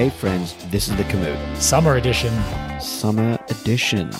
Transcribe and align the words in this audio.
Hey 0.00 0.08
friends, 0.08 0.54
this 0.70 0.88
is 0.88 0.96
the 0.96 1.04
Commute 1.04 1.36
Summer 1.58 1.96
edition. 1.96 2.32
Summer 2.80 3.38
Edition. 3.50 4.10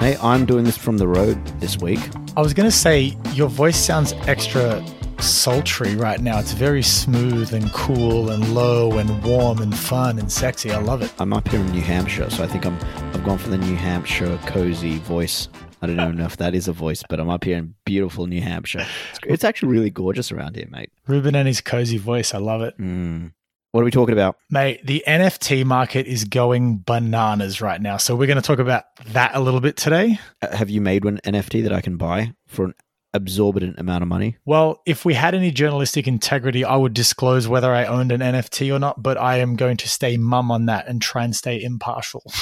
Hey, 0.00 0.16
I'm 0.20 0.44
doing 0.44 0.64
this 0.64 0.76
from 0.76 0.98
the 0.98 1.06
road 1.06 1.46
this 1.60 1.78
week. 1.78 2.00
I 2.36 2.40
was 2.40 2.52
going 2.54 2.68
to 2.68 2.76
say, 2.76 3.16
your 3.32 3.48
voice 3.48 3.76
sounds 3.76 4.14
extra 4.26 4.84
sultry 5.20 5.94
right 5.94 6.20
now. 6.20 6.40
It's 6.40 6.50
very 6.50 6.82
smooth 6.82 7.54
and 7.54 7.72
cool 7.72 8.30
and 8.30 8.52
low 8.52 8.98
and 8.98 9.22
warm 9.22 9.60
and 9.60 9.78
fun 9.78 10.18
and 10.18 10.32
sexy. 10.32 10.72
I 10.72 10.80
love 10.80 11.02
it. 11.02 11.12
I'm 11.20 11.32
up 11.32 11.46
here 11.46 11.60
in 11.60 11.70
New 11.70 11.82
Hampshire, 11.82 12.28
so 12.28 12.42
I 12.42 12.48
think 12.48 12.66
I'm 12.66 12.76
I've 13.14 13.24
gone 13.24 13.38
for 13.38 13.50
the 13.50 13.58
New 13.58 13.76
Hampshire 13.76 14.40
cozy 14.46 14.98
voice. 14.98 15.48
I 15.82 15.86
don't 15.86 16.16
know 16.16 16.24
if 16.24 16.38
that 16.38 16.56
is 16.56 16.66
a 16.66 16.72
voice, 16.72 17.04
but 17.08 17.20
I'm 17.20 17.30
up 17.30 17.44
here 17.44 17.58
in 17.58 17.76
beautiful 17.84 18.26
New 18.26 18.40
Hampshire. 18.40 18.84
It's, 19.10 19.20
it's 19.22 19.44
actually 19.44 19.68
really 19.68 19.90
gorgeous 19.90 20.32
around 20.32 20.56
here, 20.56 20.66
mate. 20.68 20.90
Ruben 21.06 21.36
and 21.36 21.46
his 21.46 21.60
cozy 21.60 21.96
voice. 21.96 22.34
I 22.34 22.38
love 22.38 22.62
it. 22.62 22.76
Mm. 22.76 23.30
What 23.72 23.82
are 23.82 23.84
we 23.84 23.92
talking 23.92 24.14
about? 24.14 24.36
Mate, 24.50 24.84
the 24.84 25.04
NFT 25.06 25.64
market 25.64 26.06
is 26.06 26.24
going 26.24 26.78
bananas 26.78 27.60
right 27.60 27.80
now. 27.80 27.98
So 27.98 28.16
we're 28.16 28.26
going 28.26 28.40
to 28.40 28.42
talk 28.42 28.58
about 28.58 28.84
that 29.12 29.34
a 29.34 29.40
little 29.40 29.60
bit 29.60 29.76
today. 29.76 30.18
Uh, 30.42 30.56
Have 30.56 30.70
you 30.70 30.80
made 30.80 31.04
one 31.04 31.20
NFT 31.24 31.62
that 31.62 31.72
I 31.72 31.80
can 31.80 31.96
buy 31.96 32.34
for 32.48 32.64
an 32.64 32.74
absorbent 33.14 33.78
amount 33.78 34.02
of 34.02 34.08
money? 34.08 34.38
Well, 34.44 34.82
if 34.86 35.04
we 35.04 35.14
had 35.14 35.36
any 35.36 35.52
journalistic 35.52 36.08
integrity, 36.08 36.64
I 36.64 36.74
would 36.74 36.94
disclose 36.94 37.46
whether 37.46 37.72
I 37.72 37.84
owned 37.84 38.10
an 38.10 38.20
NFT 38.20 38.74
or 38.74 38.80
not, 38.80 39.04
but 39.04 39.16
I 39.16 39.36
am 39.36 39.54
going 39.54 39.76
to 39.76 39.88
stay 39.88 40.16
mum 40.16 40.50
on 40.50 40.66
that 40.66 40.88
and 40.88 41.00
try 41.00 41.22
and 41.22 41.36
stay 41.36 41.62
impartial. 41.62 42.24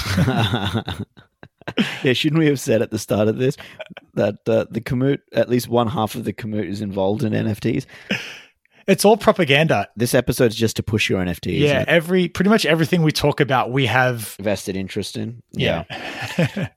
yeah, 2.02 2.14
shouldn't 2.14 2.38
we 2.38 2.47
have 2.47 2.60
said 2.60 2.80
at 2.80 2.91
the 2.91 2.98
start 2.98 3.28
of 3.28 3.36
this 3.36 3.58
that 4.14 4.36
uh, 4.48 4.64
the 4.70 4.80
commute, 4.80 5.20
at 5.34 5.50
least 5.50 5.69
one 5.69 5.88
half 5.88 6.14
of 6.14 6.24
the 6.24 6.33
commute, 6.33 6.69
is 6.69 6.80
involved 6.80 7.22
in 7.22 7.34
NFTs? 7.34 7.84
It's 8.88 9.05
all 9.05 9.16
propaganda. 9.16 9.88
This 9.95 10.15
episode's 10.15 10.56
just 10.56 10.74
to 10.77 10.83
push 10.83 11.09
your 11.09 11.22
NFT. 11.22 11.61
Yeah, 11.61 11.84
every 11.86 12.28
pretty 12.28 12.48
much 12.50 12.67
everything 12.67 13.03
we 13.03 13.12
talk 13.12 13.39
about, 13.41 13.70
we 13.70 13.86
have. 13.86 14.34
vested 14.41 14.75
interest 14.77 15.17
in. 15.17 15.42
Yeah. 15.53 15.84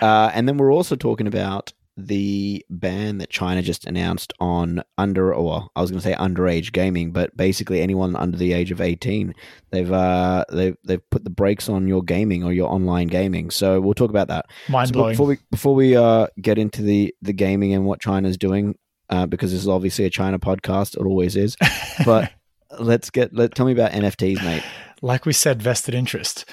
Uh, 0.00 0.30
and 0.32 0.46
then 0.48 0.56
we're 0.58 0.72
also 0.72 0.94
talking 0.94 1.26
about 1.26 1.72
the 1.96 2.64
ban 2.70 3.18
that 3.18 3.28
China 3.30 3.60
just 3.60 3.84
announced 3.84 4.32
on 4.38 4.80
under, 4.96 5.34
or 5.34 5.68
I 5.74 5.80
was 5.80 5.90
going 5.90 6.00
to 6.00 6.08
say 6.08 6.14
underage 6.14 6.70
gaming, 6.72 7.10
but 7.10 7.36
basically 7.36 7.80
anyone 7.80 8.14
under 8.14 8.36
the 8.38 8.52
age 8.52 8.70
of 8.70 8.80
eighteen, 8.80 9.34
they've 9.70 9.90
uh, 9.90 10.44
they've 10.52 10.76
they've 10.84 11.10
put 11.10 11.24
the 11.24 11.30
brakes 11.30 11.68
on 11.68 11.88
your 11.88 12.04
gaming 12.04 12.44
or 12.44 12.52
your 12.52 12.70
online 12.72 13.08
gaming. 13.08 13.50
So 13.50 13.80
we'll 13.80 13.94
talk 13.94 14.10
about 14.10 14.28
that. 14.28 14.46
Mind 14.68 14.88
So 14.90 14.92
blowing. 14.92 15.12
before 15.14 15.26
we 15.26 15.38
before 15.50 15.74
we 15.74 15.96
uh, 15.96 16.28
get 16.40 16.58
into 16.58 16.82
the 16.82 17.12
the 17.20 17.32
gaming 17.32 17.74
and 17.74 17.84
what 17.84 18.00
China's 18.00 18.36
doing, 18.36 18.78
uh, 19.10 19.26
because 19.26 19.52
this 19.52 19.60
is 19.60 19.68
obviously 19.68 20.04
a 20.04 20.10
China 20.10 20.38
podcast, 20.38 20.96
it 20.96 21.04
always 21.04 21.36
is. 21.36 21.56
But 22.04 22.32
let's 22.78 23.10
get 23.10 23.34
let 23.34 23.54
tell 23.54 23.66
me 23.66 23.72
about 23.72 23.92
NFTs, 23.92 24.42
mate. 24.44 24.62
like 25.02 25.26
we 25.26 25.32
said, 25.32 25.62
vested 25.62 25.94
interest. 25.94 26.44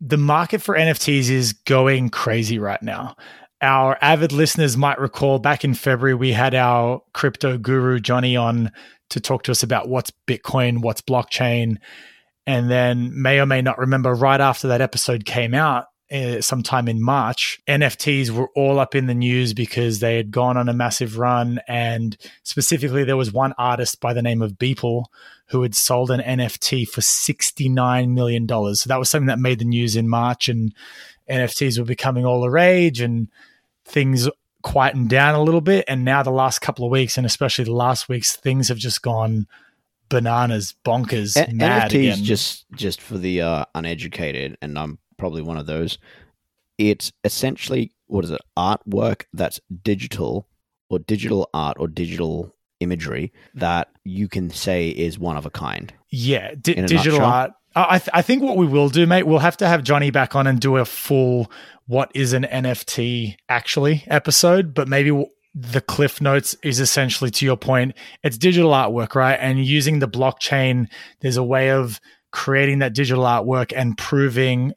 The 0.00 0.18
market 0.18 0.60
for 0.60 0.76
NFTs 0.76 1.30
is 1.30 1.52
going 1.52 2.10
crazy 2.10 2.58
right 2.58 2.82
now. 2.82 3.16
Our 3.62 3.96
avid 4.02 4.32
listeners 4.32 4.76
might 4.76 5.00
recall 5.00 5.38
back 5.38 5.64
in 5.64 5.72
February, 5.72 6.14
we 6.14 6.32
had 6.32 6.54
our 6.54 7.00
crypto 7.14 7.56
guru, 7.56 7.98
Johnny, 8.00 8.36
on 8.36 8.70
to 9.10 9.20
talk 9.20 9.44
to 9.44 9.50
us 9.50 9.62
about 9.62 9.88
what's 9.88 10.12
Bitcoin, 10.26 10.82
what's 10.82 11.00
blockchain. 11.00 11.76
And 12.46 12.70
then, 12.70 13.10
may 13.20 13.40
or 13.40 13.46
may 13.46 13.62
not 13.62 13.78
remember, 13.78 14.14
right 14.14 14.40
after 14.40 14.68
that 14.68 14.82
episode 14.82 15.24
came 15.24 15.54
out, 15.54 15.86
uh, 16.10 16.40
sometime 16.40 16.88
in 16.88 17.02
March, 17.02 17.60
NFTs 17.66 18.30
were 18.30 18.48
all 18.54 18.78
up 18.78 18.94
in 18.94 19.06
the 19.06 19.14
news 19.14 19.52
because 19.52 20.00
they 20.00 20.16
had 20.16 20.30
gone 20.30 20.56
on 20.56 20.68
a 20.68 20.72
massive 20.72 21.18
run. 21.18 21.60
And 21.66 22.16
specifically, 22.42 23.04
there 23.04 23.16
was 23.16 23.32
one 23.32 23.54
artist 23.58 24.00
by 24.00 24.12
the 24.12 24.22
name 24.22 24.42
of 24.42 24.52
Beeple 24.52 25.06
who 25.46 25.62
had 25.62 25.74
sold 25.74 26.10
an 26.10 26.20
NFT 26.20 26.88
for 26.88 27.00
$69 27.00 28.10
million. 28.10 28.48
So 28.48 28.88
that 28.88 28.98
was 28.98 29.08
something 29.08 29.26
that 29.26 29.38
made 29.38 29.58
the 29.58 29.64
news 29.64 29.96
in 29.96 30.08
March, 30.08 30.48
and 30.48 30.74
NFTs 31.28 31.78
were 31.78 31.84
becoming 31.84 32.24
all 32.24 32.40
the 32.40 32.50
rage, 32.50 33.00
and 33.00 33.28
things 33.84 34.28
quietened 34.62 35.08
down 35.08 35.34
a 35.34 35.42
little 35.42 35.60
bit. 35.60 35.84
And 35.86 36.04
now, 36.04 36.22
the 36.22 36.30
last 36.30 36.60
couple 36.60 36.84
of 36.84 36.90
weeks, 36.90 37.16
and 37.16 37.26
especially 37.26 37.64
the 37.64 37.72
last 37.72 38.08
weeks, 38.08 38.34
things 38.34 38.68
have 38.68 38.78
just 38.78 39.02
gone 39.02 39.46
bananas, 40.08 40.74
bonkers, 40.84 41.36
A- 41.36 41.52
mad 41.52 41.90
NFTs 41.90 42.12
again. 42.12 42.24
just 42.24 42.66
just 42.72 43.00
for 43.00 43.18
the 43.18 43.42
uh, 43.42 43.64
uneducated, 43.74 44.56
and 44.60 44.76
I'm 44.78 44.98
probably 45.16 45.42
one 45.42 45.56
of 45.58 45.66
those. 45.66 45.98
It's 46.78 47.12
essentially 47.24 47.92
what 48.06 48.24
is 48.24 48.30
it? 48.30 48.40
Artwork 48.56 49.24
that's 49.32 49.60
digital, 49.82 50.48
or 50.90 50.98
digital 50.98 51.48
art, 51.52 51.76
or 51.80 51.88
digital 51.88 52.54
imagery 52.80 53.32
that 53.54 53.88
you 54.04 54.28
can 54.28 54.50
say 54.50 54.90
is 54.90 55.18
one 55.18 55.36
of 55.36 55.46
a 55.46 55.50
kind. 55.50 55.92
Yeah, 56.10 56.54
di- 56.60 56.72
a 56.74 56.86
digital 56.86 57.18
nutshell? 57.18 57.24
art. 57.24 57.50
I, 57.74 57.86
I 57.94 57.98
th- 57.98 58.10
I 58.14 58.22
think 58.22 58.42
what 58.42 58.56
we 58.56 58.66
will 58.66 58.88
do, 58.88 59.06
mate, 59.06 59.24
we'll 59.24 59.38
have 59.40 59.56
to 59.58 59.68
have 59.68 59.82
Johnny 59.82 60.10
back 60.10 60.36
on 60.36 60.46
and 60.46 60.60
do 60.60 60.76
a 60.76 60.84
full 60.84 61.50
"What 61.86 62.10
is 62.14 62.32
an 62.32 62.44
NFT 62.44 63.36
actually" 63.48 64.04
episode. 64.06 64.74
But 64.74 64.88
maybe 64.88 65.10
w- 65.10 65.28
the 65.54 65.80
cliff 65.80 66.20
notes 66.20 66.54
is 66.62 66.80
essentially 66.80 67.30
to 67.30 67.46
your 67.46 67.56
point. 67.56 67.94
It's 68.22 68.36
digital 68.38 68.70
artwork, 68.72 69.14
right? 69.14 69.38
And 69.40 69.64
using 69.64 69.98
the 69.98 70.08
blockchain, 70.08 70.88
there's 71.20 71.38
a 71.38 71.42
way 71.44 71.70
of 71.70 71.98
creating 72.30 72.80
that 72.80 72.92
digital 72.92 73.24
artwork 73.24 73.72
and 73.74 73.96
proving 73.96 74.74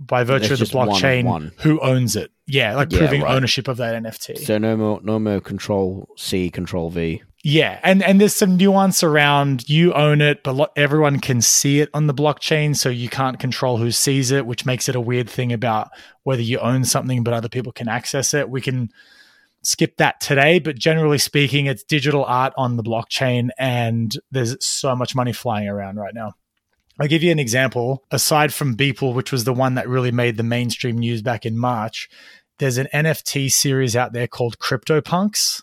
by 0.00 0.24
virtue 0.24 0.54
of 0.54 0.58
the 0.58 0.64
just 0.64 0.74
one 0.74 0.88
blockchain 0.88 1.24
one. 1.24 1.52
who 1.58 1.78
owns 1.80 2.16
it. 2.16 2.32
Yeah, 2.46 2.74
like 2.74 2.90
Yeah, 2.90 2.98
proving 2.98 3.22
right. 3.22 3.34
ownership 3.34 3.68
of 3.68 3.76
that 3.76 3.94
NFT. 4.02 4.38
So 4.38 4.58
no 4.58 4.76
more, 4.76 5.00
no 5.04 5.18
more 5.18 5.40
Control 5.40 6.08
C, 6.16 6.50
Control 6.50 6.90
V. 6.90 7.22
Yeah, 7.44 7.78
and 7.82 8.02
and 8.02 8.20
there's 8.20 8.34
some 8.34 8.56
nuance 8.58 9.02
around 9.02 9.66
you 9.68 9.92
own 9.94 10.20
it, 10.20 10.42
but 10.42 10.54
lo- 10.56 10.66
everyone 10.76 11.20
can 11.20 11.40
see 11.40 11.80
it 11.80 11.88
on 11.94 12.06
the 12.06 12.12
blockchain, 12.14 12.76
so 12.76 12.88
you 12.90 13.08
can't 13.08 13.38
control 13.38 13.78
who 13.78 13.90
sees 13.90 14.30
it, 14.30 14.44
which 14.46 14.66
makes 14.66 14.88
it 14.90 14.96
a 14.96 15.00
weird 15.00 15.28
thing 15.30 15.50
about 15.52 15.88
whether 16.24 16.42
you 16.42 16.58
own 16.58 16.84
something 16.84 17.22
but 17.24 17.32
other 17.32 17.48
people 17.48 17.72
can 17.72 17.88
access 17.88 18.34
it. 18.34 18.50
We 18.50 18.60
can 18.60 18.90
skip 19.62 19.96
that 19.98 20.20
today, 20.20 20.58
but 20.58 20.76
generally 20.76 21.16
speaking, 21.18 21.64
it's 21.66 21.82
digital 21.82 22.24
art 22.24 22.52
on 22.58 22.76
the 22.76 22.82
blockchain, 22.82 23.48
and 23.58 24.14
there's 24.30 24.62
so 24.64 24.94
much 24.94 25.14
money 25.14 25.32
flying 25.32 25.68
around 25.68 25.96
right 25.96 26.14
now. 26.14 26.32
I'll 27.00 27.08
give 27.08 27.22
you 27.22 27.32
an 27.32 27.38
example. 27.38 28.04
Aside 28.10 28.52
from 28.52 28.76
Beeple, 28.76 29.14
which 29.14 29.32
was 29.32 29.44
the 29.44 29.54
one 29.54 29.74
that 29.74 29.88
really 29.88 30.12
made 30.12 30.36
the 30.36 30.42
mainstream 30.42 30.98
news 30.98 31.22
back 31.22 31.46
in 31.46 31.58
March, 31.58 32.08
there's 32.58 32.76
an 32.76 32.88
NFT 32.92 33.50
series 33.50 33.96
out 33.96 34.12
there 34.12 34.26
called 34.26 34.58
CryptoPunks 34.58 35.62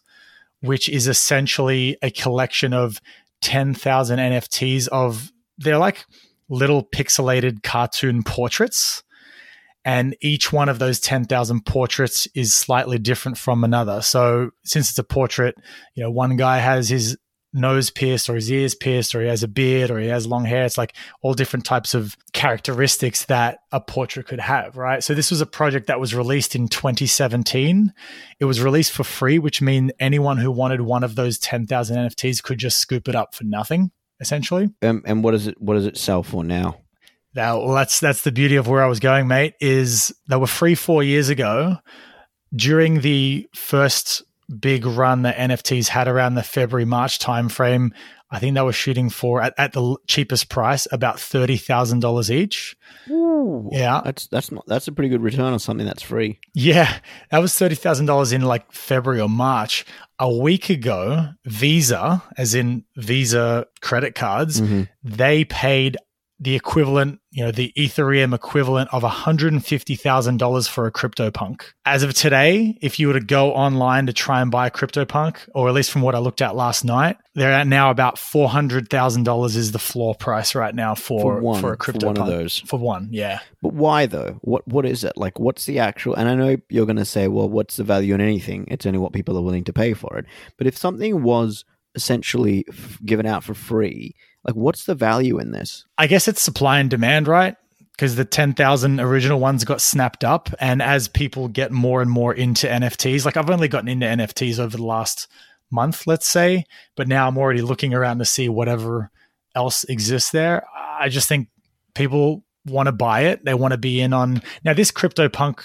which 0.62 0.90
is 0.90 1.08
essentially 1.08 1.98
a 2.02 2.12
collection 2.12 2.74
of 2.74 3.00
10,000 3.42 4.20
NFTs 4.20 4.88
of 4.88 5.32
they're 5.58 5.78
like 5.78 6.06
little 6.50 6.84
pixelated 6.84 7.64
cartoon 7.64 8.24
portraits. 8.24 9.04
And 9.86 10.18
each 10.20 10.52
one 10.52 10.68
of 10.68 10.80
those 10.80 11.00
10,000 11.00 11.66
portraits 11.66 12.28
is 12.36 12.54
slightly 12.54 13.00
different 13.00 13.38
from 13.38 13.64
another. 13.64 14.02
So, 14.02 14.50
since 14.66 14.90
it's 14.90 15.00
a 15.00 15.04
portrait, 15.04 15.56
you 15.96 16.04
know, 16.04 16.12
one 16.12 16.36
guy 16.36 16.58
has 16.58 16.90
his 16.90 17.18
nose 17.54 17.90
pierced 17.90 18.30
or 18.30 18.36
his 18.36 18.52
ears 18.52 18.76
pierced 18.76 19.16
or 19.16 19.22
he 19.22 19.28
has 19.28 19.44
a 19.44 19.48
beard 19.48 19.90
or 19.90 20.00
he 20.00 20.08
has 20.08 20.28
long 20.28 20.46
hair. 20.46 20.66
It's 20.66 20.78
like 20.78 20.96
all 21.22 21.34
different 21.34 21.66
types 21.66 21.94
of 21.94 22.16
characteristics 22.34 23.26
that 23.26 23.60
a 23.72 23.82
portrait 23.82 24.28
could 24.28 24.40
have, 24.40 24.78
right? 24.78 25.04
So 25.04 25.14
this 25.14 25.32
was 25.32 25.42
a 25.42 25.46
project 25.46 25.88
that 25.88 26.00
was 26.00 26.14
released 26.14 26.56
in 26.56 26.68
2017. 26.68 27.94
It 28.40 28.46
was 28.46 28.62
released 28.62 28.92
for 28.92 29.04
free, 29.04 29.40
which 29.40 29.62
means 29.62 29.92
anyone 30.00 30.38
who 30.38 30.52
wanted 30.52 30.82
one 30.82 31.04
of 31.04 31.16
those 31.16 31.38
10,000 31.40 31.98
NFTs 31.98 32.44
could 32.44 32.58
just 32.58 32.80
scoop 32.80 33.08
it 33.08 33.16
up 33.16 33.34
for 33.34 33.44
nothing, 33.44 33.92
essentially. 34.20 34.70
Um, 34.82 35.02
and 35.06 35.24
what 35.24 35.32
does 35.32 35.48
it 35.48 35.60
what 35.60 35.74
does 35.76 35.86
it 35.86 35.98
sell 35.98 36.24
for 36.24 36.44
now? 36.44 36.82
Now, 37.36 37.60
well, 37.60 37.76
that's 37.76 38.00
that's 38.00 38.24
the 38.24 38.32
beauty 38.32 38.56
of 38.56 38.68
where 38.68 38.84
I 38.84 38.88
was 38.88 39.00
going, 39.00 39.28
mate. 39.28 39.54
Is 39.60 40.14
they 40.28 40.38
were 40.38 40.48
free 40.48 40.76
four 40.76 41.04
years 41.04 41.30
ago. 41.30 41.78
During 42.56 43.02
the 43.02 43.46
first 43.54 44.24
big 44.60 44.86
run 44.86 45.24
that 45.24 45.38
NFTs 45.38 45.90
had 45.90 46.08
around 46.08 46.36
the 46.36 46.44
February 46.44 46.86
March 46.86 47.20
timeframe, 47.20 47.92
I 48.30 48.40
think 48.40 48.56
they 48.56 48.62
were 48.62 48.74
shooting 48.74 49.10
for 49.10 49.42
at, 49.42 49.54
at 49.58 49.74
the 49.74 49.98
cheapest 50.08 50.50
price 50.50 50.88
about 50.92 51.20
thirty 51.20 51.58
thousand 51.58 52.02
dollars 52.02 52.30
each. 52.30 52.76
Yeah, 53.72 54.02
That's 54.04 54.28
that's 54.28 54.52
not 54.52 54.66
that's 54.68 54.88
a 54.88 54.92
pretty 54.92 55.10
good 55.10 55.22
return 55.22 55.54
on 55.54 55.60
something 55.60 55.86
that's 55.86 56.04
free. 56.04 56.40
yeah, 56.54 57.00
that 57.32 57.40
was 57.40 57.58
thirty 57.58 57.76
thousand 57.76 58.06
dollars 58.06 58.34
in 58.34 58.42
like 58.42 58.72
February 58.72 59.22
or 59.22 59.30
March. 59.30 59.86
A 60.20 60.36
week 60.36 60.70
ago, 60.72 61.30
Visa, 61.46 62.24
as 62.38 62.56
in 62.56 62.84
Visa 62.96 63.68
credit 63.82 64.16
cards, 64.16 64.60
mm-hmm. 64.60 64.84
they 65.04 65.46
paid 65.46 65.96
the 66.40 66.54
equivalent, 66.56 67.20
you 67.32 67.44
know, 67.44 67.52
the 67.52 67.74
Ethereum 67.76 68.34
equivalent 68.34 68.90
of 68.94 69.02
$150,000 69.04 70.70
for 70.70 70.86
a 70.86 70.92
CryptoPunk. 70.92 71.62
As 71.86 72.04
of 72.04 72.14
today, 72.14 72.78
if 72.82 73.00
you 73.00 73.08
were 73.08 73.14
to 73.16 73.20
go 73.26 73.54
online 73.54 74.06
to 74.06 74.14
try 74.14 74.42
and 74.42 74.52
buy 74.52 74.68
a 74.68 74.72
CryptoPunk, 74.72 75.50
or 75.56 75.68
at 75.68 75.74
least 75.74 75.92
from 75.92 76.02
what 76.04 76.16
I 76.16 76.20
looked 76.20 76.42
at 76.42 76.56
last 76.56 76.86
night, 76.86 77.18
they're 77.34 77.52
at 77.54 77.68
now 77.68 77.90
about 77.90 78.18
$400,000 78.18 79.56
is 79.56 79.72
the 79.72 79.80
floor 79.80 80.16
price 80.16 80.56
right 80.56 80.74
now 80.74 80.96
for, 80.96 81.22
For 81.22 81.42
one- 81.42 81.62
for 81.62 81.74
a 81.74 81.78
for 81.78 81.92
CryptoPunk. 81.94 82.04
one 82.06 82.18
of 82.18 82.28
those. 82.28 82.60
For 82.60 82.80
one, 82.80 83.10
yeah. 83.12 83.40
But 83.62 83.74
why 83.74 84.06
though? 84.06 84.38
What 84.42 84.68
what 84.68 84.86
is 84.86 85.04
it? 85.04 85.14
Like 85.18 85.40
what's 85.40 85.66
the 85.66 85.80
actual 85.80 86.14
and 86.16 86.30
I 86.30 86.36
know 86.36 86.58
you're 86.70 86.86
going 86.86 86.98
to 86.98 87.06
say, 87.06 87.28
well, 87.28 87.50
what's 87.50 87.78
the 87.78 87.84
value 87.84 88.14
in 88.14 88.22
anything? 88.22 88.68
It's 88.70 88.86
only 88.86 89.00
what 89.00 89.14
people 89.14 89.38
are 89.38 89.42
willing 89.42 89.64
to 89.66 89.74
pay 89.74 89.94
for 89.94 90.18
it. 90.18 90.26
But 90.58 90.68
if 90.68 90.78
something 90.78 91.24
was 91.24 91.66
essentially 91.96 92.66
given 93.06 93.26
out 93.26 93.44
for 93.44 93.54
free, 93.56 94.16
Like, 94.48 94.56
what's 94.56 94.86
the 94.86 94.96
value 94.96 95.40
in 95.40 95.52
this? 95.52 95.86
I 95.98 96.08
guess 96.08 96.28
it's 96.28 96.42
supply 96.42 96.80
and 96.80 96.90
demand, 96.90 97.28
right? 97.28 97.56
Because 97.92 98.16
the 98.16 98.26
10,000 98.26 99.00
original 99.00 99.40
ones 99.40 99.66
got 99.66 99.82
snapped 99.82 100.24
up. 100.24 100.50
And 100.60 100.82
as 100.82 101.08
people 101.08 101.50
get 101.50 101.72
more 101.72 102.02
and 102.02 102.10
more 102.10 102.34
into 102.34 102.68
NFTs, 102.68 103.26
like 103.26 103.36
I've 103.36 103.50
only 103.50 103.68
gotten 103.68 103.90
into 103.90 104.06
NFTs 104.06 104.60
over 104.60 104.78
the 104.78 104.84
last 104.84 105.28
month, 105.70 106.08
let's 106.08 106.28
say, 106.28 106.64
but 106.96 107.08
now 107.08 107.28
I'm 107.28 107.38
already 107.38 107.62
looking 107.62 107.94
around 107.94 108.20
to 108.20 108.26
see 108.26 108.48
whatever 108.48 109.12
else 109.54 109.84
exists 109.86 110.32
there. 110.32 110.66
I 111.00 111.10
just 111.10 111.28
think 111.28 111.50
people 111.94 112.44
want 112.66 112.88
to 112.88 112.94
buy 112.94 113.22
it. 113.22 113.44
They 113.44 113.54
want 113.54 113.74
to 113.74 113.78
be 113.78 114.00
in 114.00 114.14
on. 114.14 114.42
Now, 114.64 114.74
this 114.74 114.92
CryptoPunk 114.92 115.62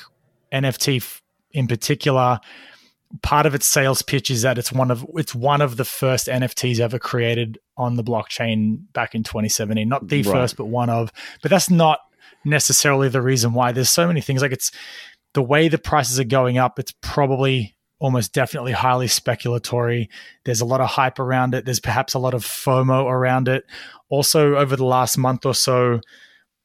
NFT 0.52 1.20
in 1.52 1.66
particular, 1.68 2.40
part 3.20 3.44
of 3.44 3.54
its 3.54 3.66
sales 3.66 4.00
pitch 4.00 4.30
is 4.30 4.42
that 4.42 4.56
it's 4.56 4.72
one 4.72 4.90
of 4.90 5.04
it's 5.14 5.34
one 5.34 5.60
of 5.60 5.76
the 5.76 5.84
first 5.84 6.28
NFTs 6.28 6.80
ever 6.80 6.98
created 6.98 7.58
on 7.76 7.96
the 7.96 8.04
blockchain 8.04 8.80
back 8.92 9.14
in 9.14 9.22
2017. 9.22 9.88
Not 9.88 10.08
the 10.08 10.22
right. 10.22 10.32
first, 10.32 10.56
but 10.56 10.66
one 10.66 10.88
of. 10.88 11.12
But 11.42 11.50
that's 11.50 11.70
not 11.70 12.00
necessarily 12.44 13.08
the 13.08 13.22
reason 13.22 13.52
why. 13.52 13.72
There's 13.72 13.90
so 13.90 14.06
many 14.06 14.20
things 14.20 14.40
like 14.40 14.52
it's 14.52 14.70
the 15.34 15.42
way 15.42 15.68
the 15.68 15.78
prices 15.78 16.18
are 16.18 16.24
going 16.24 16.58
up. 16.58 16.78
It's 16.78 16.94
probably 17.02 17.76
almost 17.98 18.32
definitely 18.32 18.72
highly 18.72 19.06
speculatory. 19.06 20.08
There's 20.44 20.60
a 20.60 20.66
lot 20.66 20.80
of 20.80 20.88
hype 20.88 21.18
around 21.18 21.54
it. 21.54 21.64
There's 21.64 21.80
perhaps 21.80 22.14
a 22.14 22.18
lot 22.18 22.34
of 22.34 22.44
FOMO 22.44 23.04
around 23.04 23.48
it. 23.48 23.64
Also, 24.08 24.56
over 24.56 24.74
the 24.74 24.84
last 24.84 25.16
month 25.16 25.46
or 25.46 25.54
so, 25.54 26.00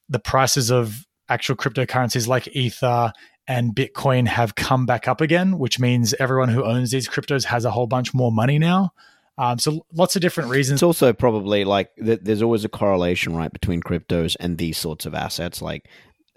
the 0.10 0.20
prices 0.20 0.72
of 0.72 1.06
actual 1.30 1.56
cryptocurrencies 1.56 2.28
like 2.28 2.48
Ether 2.56 3.12
and 3.48 3.76
Bitcoin 3.76 4.28
have 4.28 4.56
come 4.56 4.86
back 4.86 5.08
up 5.08 5.22
again, 5.22 5.58
which 5.58 5.80
means 5.80 6.14
everyone 6.16 6.50
who 6.50 6.66
owns 6.66 6.92
these 6.92 7.08
cryptos 7.08 7.46
has 7.46 7.66
a 7.66 7.72
whole 7.72 7.88
bunch 7.88 8.14
more 8.14 8.32
money 8.32 8.60
now. 8.60 8.94
Um, 9.38 9.60
so 9.60 9.86
lots 9.94 10.16
of 10.16 10.22
different 10.22 10.50
reasons. 10.50 10.78
It's 10.78 10.84
also 10.84 11.14
probably 11.14 11.64
like 11.64 11.96
th- 11.96 12.22
there's 12.24 12.42
always 12.42 12.66
a 12.66 12.70
correlation, 12.70 13.36
right, 13.36 13.54
between 13.54 13.82
cryptos 13.82 14.36
and 14.40 14.58
these 14.58 14.78
sorts 14.78 15.06
of 15.06 15.14
assets. 15.14 15.62
Like, 15.62 15.88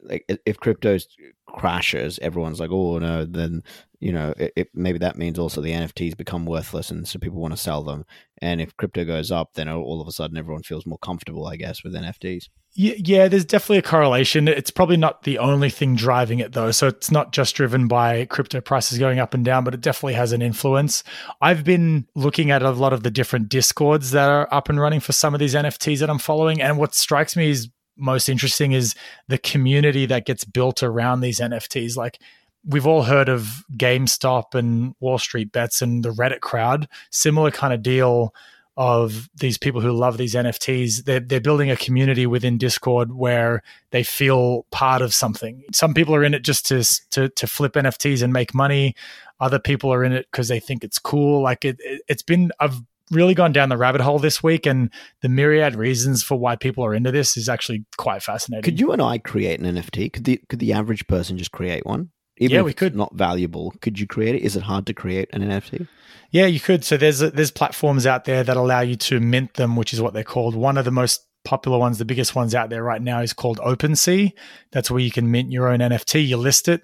like 0.02 0.24
if 0.46 0.58
crypto 0.58 0.98
crashes, 1.46 2.18
everyone's 2.20 2.60
like, 2.60 2.70
oh 2.70 2.98
no, 2.98 3.24
then 3.24 3.62
you 4.00 4.12
know, 4.12 4.32
it, 4.38 4.52
it, 4.56 4.68
maybe 4.72 4.98
that 4.98 5.18
means 5.18 5.38
also 5.38 5.60
the 5.60 5.72
NFTs 5.72 6.16
become 6.16 6.46
worthless, 6.46 6.90
and 6.90 7.06
so 7.06 7.18
people 7.18 7.38
want 7.38 7.52
to 7.52 7.60
sell 7.60 7.82
them. 7.82 8.06
And 8.40 8.60
if 8.60 8.74
crypto 8.78 9.04
goes 9.04 9.30
up, 9.30 9.52
then 9.54 9.68
all 9.68 10.00
of 10.00 10.08
a 10.08 10.12
sudden 10.12 10.38
everyone 10.38 10.62
feels 10.62 10.86
more 10.86 10.98
comfortable, 10.98 11.46
I 11.46 11.56
guess, 11.56 11.84
with 11.84 11.94
NFTs. 11.94 12.44
Yeah, 12.72 12.94
yeah, 12.96 13.28
there's 13.28 13.44
definitely 13.44 13.78
a 13.78 13.82
correlation. 13.82 14.48
It's 14.48 14.70
probably 14.70 14.96
not 14.96 15.24
the 15.24 15.38
only 15.38 15.68
thing 15.68 15.96
driving 15.96 16.38
it 16.38 16.52
though. 16.52 16.70
So 16.70 16.86
it's 16.86 17.10
not 17.10 17.32
just 17.32 17.54
driven 17.54 17.88
by 17.88 18.24
crypto 18.24 18.62
prices 18.62 18.98
going 18.98 19.18
up 19.18 19.34
and 19.34 19.44
down, 19.44 19.64
but 19.64 19.74
it 19.74 19.82
definitely 19.82 20.14
has 20.14 20.32
an 20.32 20.40
influence. 20.40 21.02
I've 21.42 21.64
been 21.64 22.06
looking 22.14 22.50
at 22.50 22.62
a 22.62 22.70
lot 22.70 22.94
of 22.94 23.02
the 23.02 23.10
different 23.10 23.50
discords 23.50 24.12
that 24.12 24.30
are 24.30 24.48
up 24.50 24.70
and 24.70 24.80
running 24.80 25.00
for 25.00 25.12
some 25.12 25.34
of 25.34 25.40
these 25.40 25.54
NFTs 25.54 25.98
that 25.98 26.08
I'm 26.08 26.18
following, 26.18 26.62
and 26.62 26.78
what 26.78 26.94
strikes 26.94 27.36
me 27.36 27.50
is 27.50 27.68
most 28.00 28.28
interesting 28.28 28.72
is 28.72 28.94
the 29.28 29.38
community 29.38 30.06
that 30.06 30.26
gets 30.26 30.44
built 30.44 30.82
around 30.82 31.20
these 31.20 31.40
NFTs. 31.40 31.96
Like 31.96 32.18
we've 32.64 32.86
all 32.86 33.02
heard 33.02 33.28
of 33.28 33.64
GameStop 33.76 34.54
and 34.54 34.94
Wall 35.00 35.18
Street 35.18 35.52
bets 35.52 35.82
and 35.82 36.04
the 36.04 36.10
Reddit 36.10 36.40
crowd, 36.40 36.88
similar 37.10 37.50
kind 37.50 37.72
of 37.72 37.82
deal 37.82 38.34
of 38.76 39.28
these 39.34 39.58
people 39.58 39.80
who 39.80 39.92
love 39.92 40.16
these 40.16 40.34
NFTs. 40.34 41.04
They're, 41.04 41.20
they're 41.20 41.40
building 41.40 41.70
a 41.70 41.76
community 41.76 42.26
within 42.26 42.56
Discord 42.56 43.12
where 43.12 43.62
they 43.90 44.02
feel 44.02 44.64
part 44.70 45.02
of 45.02 45.12
something. 45.12 45.64
Some 45.72 45.92
people 45.92 46.14
are 46.14 46.24
in 46.24 46.34
it 46.34 46.42
just 46.42 46.66
to, 46.66 46.82
to, 47.10 47.28
to 47.28 47.46
flip 47.46 47.74
NFTs 47.74 48.22
and 48.22 48.32
make 48.32 48.54
money. 48.54 48.94
Other 49.38 49.58
people 49.58 49.92
are 49.92 50.04
in 50.04 50.12
it 50.12 50.28
because 50.30 50.48
they 50.48 50.60
think 50.60 50.84
it's 50.84 50.98
cool. 50.98 51.42
Like 51.42 51.64
it, 51.64 51.76
it, 51.80 52.02
it's 52.08 52.22
been, 52.22 52.52
I've 52.60 52.80
really 53.10 53.34
gone 53.34 53.52
down 53.52 53.68
the 53.68 53.76
rabbit 53.76 54.00
hole 54.00 54.18
this 54.18 54.42
week 54.42 54.66
and 54.66 54.90
the 55.22 55.28
myriad 55.28 55.74
reasons 55.74 56.22
for 56.22 56.38
why 56.38 56.56
people 56.56 56.84
are 56.84 56.94
into 56.94 57.10
this 57.10 57.36
is 57.36 57.48
actually 57.48 57.84
quite 57.96 58.22
fascinating. 58.22 58.62
Could 58.62 58.80
you 58.80 58.92
and 58.92 59.02
I 59.02 59.18
create 59.18 59.60
an 59.60 59.74
NFT? 59.74 60.12
Could 60.12 60.24
the, 60.24 60.40
could 60.48 60.58
the 60.58 60.72
average 60.72 61.06
person 61.06 61.36
just 61.36 61.52
create 61.52 61.84
one? 61.84 62.10
Even 62.40 62.56
yeah, 62.56 62.62
we 62.62 62.72
could. 62.72 62.96
Not 62.96 63.14
valuable. 63.14 63.74
Could 63.82 64.00
you 64.00 64.06
create 64.06 64.34
it? 64.34 64.42
Is 64.42 64.56
it 64.56 64.62
hard 64.62 64.86
to 64.86 64.94
create 64.94 65.28
an 65.32 65.42
NFT? 65.42 65.86
Yeah, 66.30 66.46
you 66.46 66.58
could. 66.58 66.84
So 66.84 66.96
there's 66.96 67.18
there's 67.18 67.50
platforms 67.50 68.06
out 68.06 68.24
there 68.24 68.42
that 68.42 68.56
allow 68.56 68.80
you 68.80 68.96
to 68.96 69.20
mint 69.20 69.54
them, 69.54 69.76
which 69.76 69.92
is 69.92 70.00
what 70.00 70.14
they're 70.14 70.24
called. 70.24 70.54
One 70.54 70.78
of 70.78 70.86
the 70.86 70.90
most 70.90 71.26
popular 71.44 71.78
ones, 71.78 71.98
the 71.98 72.04
biggest 72.06 72.34
ones 72.34 72.54
out 72.54 72.70
there 72.70 72.82
right 72.82 73.02
now, 73.02 73.20
is 73.20 73.34
called 73.34 73.58
OpenSea. 73.58 74.32
That's 74.72 74.90
where 74.90 75.00
you 75.00 75.10
can 75.10 75.30
mint 75.30 75.52
your 75.52 75.68
own 75.68 75.80
NFT. 75.80 76.26
You 76.26 76.38
list 76.38 76.66
it, 76.68 76.82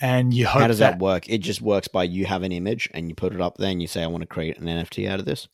and 0.00 0.32
you 0.32 0.46
hope. 0.46 0.62
How 0.62 0.68
does 0.68 0.78
that, 0.78 0.92
that 0.92 0.98
work? 0.98 1.28
It 1.28 1.38
just 1.38 1.60
works 1.60 1.88
by 1.88 2.04
you 2.04 2.26
have 2.26 2.42
an 2.42 2.52
image 2.52 2.88
and 2.92 3.08
you 3.08 3.14
put 3.14 3.34
it 3.34 3.40
up 3.40 3.58
there, 3.58 3.70
and 3.70 3.80
you 3.80 3.88
say, 3.88 4.02
"I 4.02 4.06
want 4.06 4.22
to 4.22 4.26
create 4.26 4.58
an 4.58 4.66
NFT 4.66 5.08
out 5.08 5.20
of 5.20 5.26
this." 5.26 5.48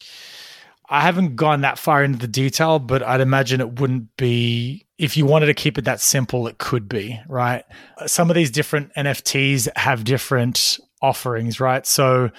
I 0.88 1.00
haven't 1.00 1.34
gone 1.34 1.62
that 1.62 1.78
far 1.78 2.04
into 2.04 2.18
the 2.18 2.28
detail, 2.28 2.78
but 2.78 3.02
I'd 3.02 3.20
imagine 3.20 3.60
it 3.60 3.80
wouldn't 3.80 4.16
be 4.16 4.86
if 4.98 5.16
you 5.16 5.26
wanted 5.26 5.46
to 5.46 5.54
keep 5.54 5.78
it 5.78 5.84
that 5.84 6.00
simple, 6.00 6.46
it 6.46 6.58
could 6.58 6.88
be, 6.88 7.20
right? 7.28 7.64
Some 8.06 8.30
of 8.30 8.36
these 8.36 8.50
different 8.50 8.94
NFTs 8.94 9.68
have 9.76 10.04
different 10.04 10.78
offerings, 11.02 11.60
right? 11.60 11.86
So 11.86 12.30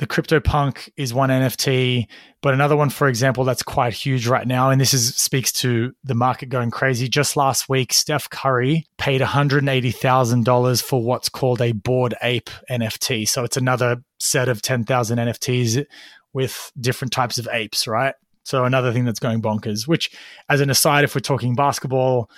the 0.00 0.06
CryptoPunk 0.06 0.88
is 0.96 1.12
one 1.12 1.28
NFT, 1.28 2.06
but 2.40 2.54
another 2.54 2.74
one, 2.74 2.88
for 2.88 3.06
example, 3.06 3.44
that's 3.44 3.62
quite 3.62 3.92
huge 3.92 4.26
right 4.26 4.46
now, 4.46 4.70
and 4.70 4.80
this 4.80 4.94
is 4.94 5.14
speaks 5.14 5.52
to 5.52 5.92
the 6.02 6.14
market 6.14 6.48
going 6.48 6.70
crazy. 6.70 7.06
Just 7.06 7.36
last 7.36 7.68
week, 7.68 7.92
Steph 7.92 8.30
Curry 8.30 8.86
paid 8.96 9.20
$180,000 9.20 10.82
for 10.82 11.02
what's 11.04 11.28
called 11.28 11.60
a 11.60 11.72
Bored 11.72 12.14
Ape 12.22 12.48
NFT. 12.70 13.28
So 13.28 13.44
it's 13.44 13.58
another 13.58 14.02
set 14.18 14.48
of 14.48 14.62
10,000 14.62 15.18
NFTs 15.18 15.84
with 16.32 16.72
different 16.80 17.12
types 17.12 17.36
of 17.36 17.46
apes, 17.52 17.86
right? 17.86 18.14
So 18.44 18.64
another 18.64 18.94
thing 18.94 19.04
that's 19.04 19.20
going 19.20 19.42
bonkers, 19.42 19.86
which 19.86 20.16
as 20.48 20.62
an 20.62 20.70
aside, 20.70 21.04
if 21.04 21.14
we're 21.14 21.20
talking 21.20 21.54
basketball, 21.54 22.30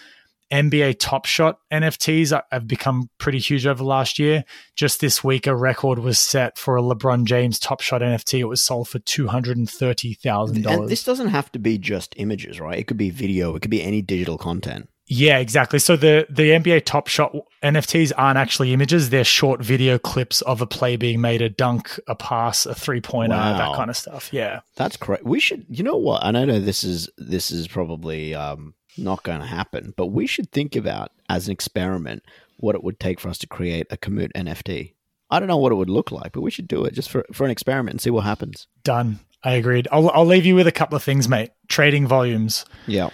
NBA 0.52 0.96
Top 0.98 1.24
Shot 1.24 1.58
NFTs 1.72 2.38
have 2.50 2.68
become 2.68 3.08
pretty 3.18 3.38
huge 3.38 3.66
over 3.66 3.78
the 3.78 3.84
last 3.84 4.18
year. 4.18 4.44
Just 4.76 5.00
this 5.00 5.24
week, 5.24 5.46
a 5.46 5.56
record 5.56 5.98
was 5.98 6.18
set 6.18 6.58
for 6.58 6.76
a 6.76 6.82
LeBron 6.82 7.24
James 7.24 7.58
Top 7.58 7.80
Shot 7.80 8.02
NFT. 8.02 8.40
It 8.40 8.44
was 8.44 8.60
sold 8.60 8.88
for 8.88 8.98
two 8.98 9.28
hundred 9.28 9.56
and 9.56 9.68
thirty 9.68 10.14
thousand 10.14 10.62
dollars. 10.62 10.90
This 10.90 11.04
doesn't 11.04 11.28
have 11.28 11.50
to 11.52 11.58
be 11.58 11.78
just 11.78 12.14
images, 12.18 12.60
right? 12.60 12.78
It 12.78 12.86
could 12.86 12.98
be 12.98 13.10
video. 13.10 13.56
It 13.56 13.62
could 13.62 13.70
be 13.70 13.82
any 13.82 14.02
digital 14.02 14.36
content. 14.36 14.88
Yeah, 15.06 15.38
exactly. 15.38 15.78
So 15.78 15.96
the 15.96 16.26
the 16.30 16.50
NBA 16.50 16.84
Top 16.84 17.08
Shot 17.08 17.34
NFTs 17.62 18.12
aren't 18.16 18.38
actually 18.38 18.72
images; 18.72 19.10
they're 19.10 19.24
short 19.24 19.60
video 19.60 19.98
clips 19.98 20.42
of 20.42 20.60
a 20.60 20.66
play 20.66 20.96
being 20.96 21.20
made, 21.20 21.42
a 21.42 21.48
dunk, 21.48 21.98
a 22.06 22.14
pass, 22.14 22.66
a 22.66 22.74
three 22.74 23.00
pointer, 23.00 23.36
wow. 23.36 23.58
that 23.58 23.76
kind 23.76 23.90
of 23.90 23.96
stuff. 23.96 24.30
Yeah, 24.32 24.60
that's 24.76 24.96
correct. 24.96 25.24
We 25.24 25.40
should, 25.40 25.66
you 25.68 25.82
know 25.82 25.96
what? 25.96 26.24
And 26.24 26.38
I 26.38 26.44
know 26.44 26.60
this 26.60 26.84
is 26.84 27.10
this 27.18 27.50
is 27.50 27.68
probably 27.68 28.34
um, 28.34 28.74
not 28.96 29.22
going 29.22 29.40
to 29.40 29.46
happen, 29.46 29.94
but 29.96 30.08
we 30.08 30.26
should 30.26 30.50
think 30.52 30.76
about 30.76 31.12
as 31.28 31.46
an 31.46 31.52
experiment 31.52 32.22
what 32.58 32.74
it 32.74 32.84
would 32.84 33.00
take 33.00 33.20
for 33.20 33.28
us 33.28 33.38
to 33.38 33.46
create 33.46 33.86
a 33.90 33.96
commute 33.96 34.32
NFT. 34.34 34.94
I 35.30 35.38
don't 35.38 35.48
know 35.48 35.56
what 35.56 35.72
it 35.72 35.76
would 35.76 35.90
look 35.90 36.12
like, 36.12 36.32
but 36.32 36.42
we 36.42 36.50
should 36.50 36.68
do 36.68 36.84
it 36.84 36.94
just 36.94 37.10
for 37.10 37.24
for 37.32 37.44
an 37.44 37.50
experiment 37.50 37.94
and 37.94 38.00
see 38.00 38.10
what 38.10 38.24
happens. 38.24 38.66
Done. 38.84 39.20
I 39.42 39.52
agreed. 39.54 39.88
I'll 39.90 40.10
I'll 40.10 40.26
leave 40.26 40.46
you 40.46 40.54
with 40.54 40.66
a 40.66 40.72
couple 40.72 40.96
of 40.96 41.02
things, 41.02 41.28
mate. 41.28 41.50
Trading 41.68 42.06
volumes. 42.06 42.64
Yeah 42.86 43.10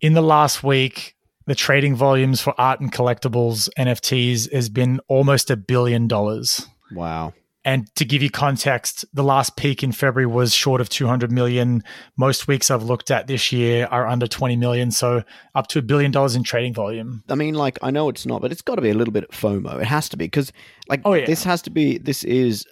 in 0.00 0.14
the 0.14 0.22
last 0.22 0.62
week, 0.62 1.16
the 1.46 1.54
trading 1.54 1.94
volumes 1.94 2.40
for 2.40 2.58
art 2.58 2.80
and 2.80 2.92
collectibles 2.92 3.68
NFTs 3.78 4.52
has 4.52 4.68
been 4.68 5.00
almost 5.08 5.50
a 5.50 5.56
billion 5.56 6.08
dollars. 6.08 6.66
Wow. 6.92 7.34
And 7.64 7.94
to 7.96 8.06
give 8.06 8.22
you 8.22 8.30
context, 8.30 9.04
the 9.12 9.22
last 9.22 9.56
peak 9.56 9.82
in 9.82 9.92
February 9.92 10.26
was 10.26 10.54
short 10.54 10.80
of 10.80 10.88
200 10.88 11.30
million. 11.30 11.82
Most 12.16 12.48
weeks 12.48 12.70
I've 12.70 12.82
looked 12.82 13.10
at 13.10 13.26
this 13.26 13.52
year 13.52 13.86
are 13.90 14.06
under 14.06 14.26
20 14.26 14.56
million. 14.56 14.90
So 14.90 15.22
up 15.54 15.66
to 15.68 15.78
a 15.78 15.82
billion 15.82 16.10
dollars 16.10 16.34
in 16.34 16.42
trading 16.42 16.72
volume. 16.72 17.22
I 17.28 17.34
mean, 17.34 17.54
like, 17.54 17.78
I 17.82 17.90
know 17.90 18.08
it's 18.08 18.24
not, 18.24 18.40
but 18.40 18.50
it's 18.50 18.62
got 18.62 18.76
to 18.76 18.82
be 18.82 18.88
a 18.88 18.94
little 18.94 19.12
bit 19.12 19.24
of 19.24 19.30
FOMO. 19.30 19.78
It 19.78 19.84
has 19.84 20.08
to 20.08 20.16
be 20.16 20.24
because, 20.24 20.52
like, 20.88 21.02
oh, 21.04 21.12
yeah. 21.12 21.26
this 21.26 21.44
has 21.44 21.60
to 21.62 21.70
be, 21.70 21.98
this 21.98 22.24
is 22.24 22.66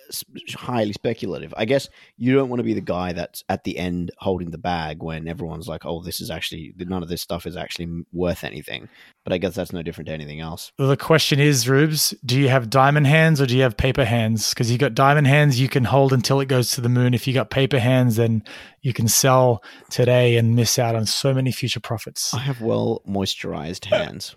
highly 0.55 0.95
speculative. 0.95 1.53
I 1.57 1.67
guess 1.67 1.91
you 2.17 2.35
don't 2.35 2.49
want 2.49 2.61
to 2.61 2.65
be 2.65 2.75
the 2.75 2.81
guy 2.81 3.13
that's 3.13 3.45
at 3.51 3.65
the 3.65 3.77
end 3.77 4.11
holding 4.17 4.51
the 4.51 4.59
bag 4.59 5.03
when 5.03 5.29
everyone's 5.29 5.69
like, 5.69 5.85
oh, 5.85 6.03
this 6.03 6.21
is 6.21 6.31
actually, 6.31 6.73
none 6.79 7.03
of 7.03 7.11
this 7.11 7.21
stuff 7.21 7.47
is 7.47 7.59
actually 7.59 8.05
worth 8.11 8.43
anything. 8.43 8.89
But 9.29 9.35
I 9.35 9.39
guess 9.39 9.57
that's 9.57 9.75
no 9.75 9.83
different 9.83 10.07
to 10.07 10.15
anything 10.15 10.41
else. 10.41 10.73
The 10.79 10.97
question 10.97 11.39
is, 11.39 11.69
Rubes, 11.69 12.15
do 12.25 12.41
you 12.41 12.49
have 12.49 12.71
diamond 12.71 13.07
hands 13.07 13.43
or 13.43 13.47
do 13.47 13.55
you 13.55 13.63
have 13.63 13.77
paper 13.77 14.07
hands? 14.07 14.49
Because 14.55 14.73
you 14.73 14.79
got 14.79 14.95
diamond 14.95 15.27
hands, 15.27 15.61
you 15.61 15.69
can 15.69 15.85
hold 15.85 16.15
until 16.15 16.41
it 16.41 16.47
goes 16.47 16.71
to 16.71 16.81
the 16.81 16.89
moon. 16.89 17.13
If 17.13 17.27
you 17.27 17.35
got 17.35 17.51
paper 17.51 17.79
hands, 17.79 18.17
then 18.17 18.43
you 18.81 18.95
can 18.95 19.07
sell 19.07 19.63
today 19.91 20.39
and 20.39 20.57
miss 20.57 20.79
out 20.79 20.95
on 20.95 21.05
so 21.05 21.35
many 21.35 21.53
future 21.53 21.79
profits. 21.79 22.33
I 22.33 22.39
have 22.39 22.63
well 22.63 23.03
moisturized 23.07 23.85
hands. 23.95 24.35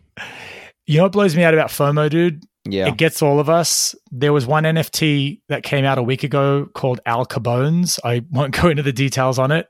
you 0.86 0.98
know 0.98 1.04
what 1.04 1.14
blows 1.14 1.38
me 1.38 1.46
out 1.46 1.54
about 1.54 1.70
FOMO, 1.70 2.10
dude? 2.10 2.44
Yeah. 2.66 2.90
It 2.90 2.98
gets 2.98 3.22
all 3.22 3.40
of 3.40 3.50
us. 3.50 3.96
There 4.12 4.34
was 4.34 4.46
one 4.46 4.66
NFT 4.66 5.40
that 5.48 5.64
came 5.64 5.86
out 5.86 6.00
a 6.00 6.04
week 6.04 6.26
ago 6.26 6.68
called 6.74 7.00
Al 7.06 7.26
Capone's. 7.26 7.98
I 8.04 8.26
won't 8.30 8.54
go 8.62 8.68
into 8.68 8.84
the 8.84 8.92
details 8.92 9.40
on 9.40 9.52
it. 9.52 9.70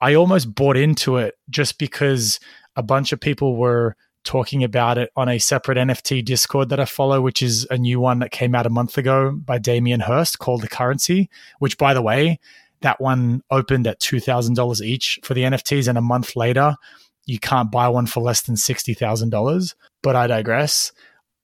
I 0.00 0.14
almost 0.14 0.54
bought 0.54 0.78
into 0.78 1.18
it 1.18 1.34
just 1.50 1.78
because 1.78 2.40
a 2.74 2.82
bunch 2.82 3.12
of 3.12 3.20
people 3.20 3.56
were 3.56 3.96
talking 4.26 4.62
about 4.62 4.98
it 4.98 5.10
on 5.16 5.28
a 5.28 5.38
separate 5.38 5.78
NFT 5.78 6.24
Discord 6.24 6.68
that 6.68 6.80
I 6.80 6.84
follow, 6.84 7.22
which 7.22 7.40
is 7.40 7.66
a 7.70 7.78
new 7.78 7.98
one 7.98 8.18
that 8.18 8.30
came 8.30 8.54
out 8.54 8.66
a 8.66 8.70
month 8.70 8.98
ago 8.98 9.30
by 9.30 9.58
Damien 9.58 10.00
Hirst 10.00 10.38
called 10.38 10.60
The 10.60 10.68
Currency, 10.68 11.30
which, 11.60 11.78
by 11.78 11.94
the 11.94 12.02
way, 12.02 12.38
that 12.82 13.00
one 13.00 13.42
opened 13.50 13.86
at 13.86 14.00
$2,000 14.00 14.82
each 14.82 15.18
for 15.22 15.32
the 15.32 15.42
NFTs, 15.42 15.88
and 15.88 15.96
a 15.96 16.02
month 16.02 16.36
later, 16.36 16.76
you 17.24 17.38
can't 17.38 17.72
buy 17.72 17.88
one 17.88 18.06
for 18.06 18.20
less 18.20 18.42
than 18.42 18.56
$60,000. 18.56 19.74
But 20.02 20.16
I 20.16 20.26
digress. 20.26 20.92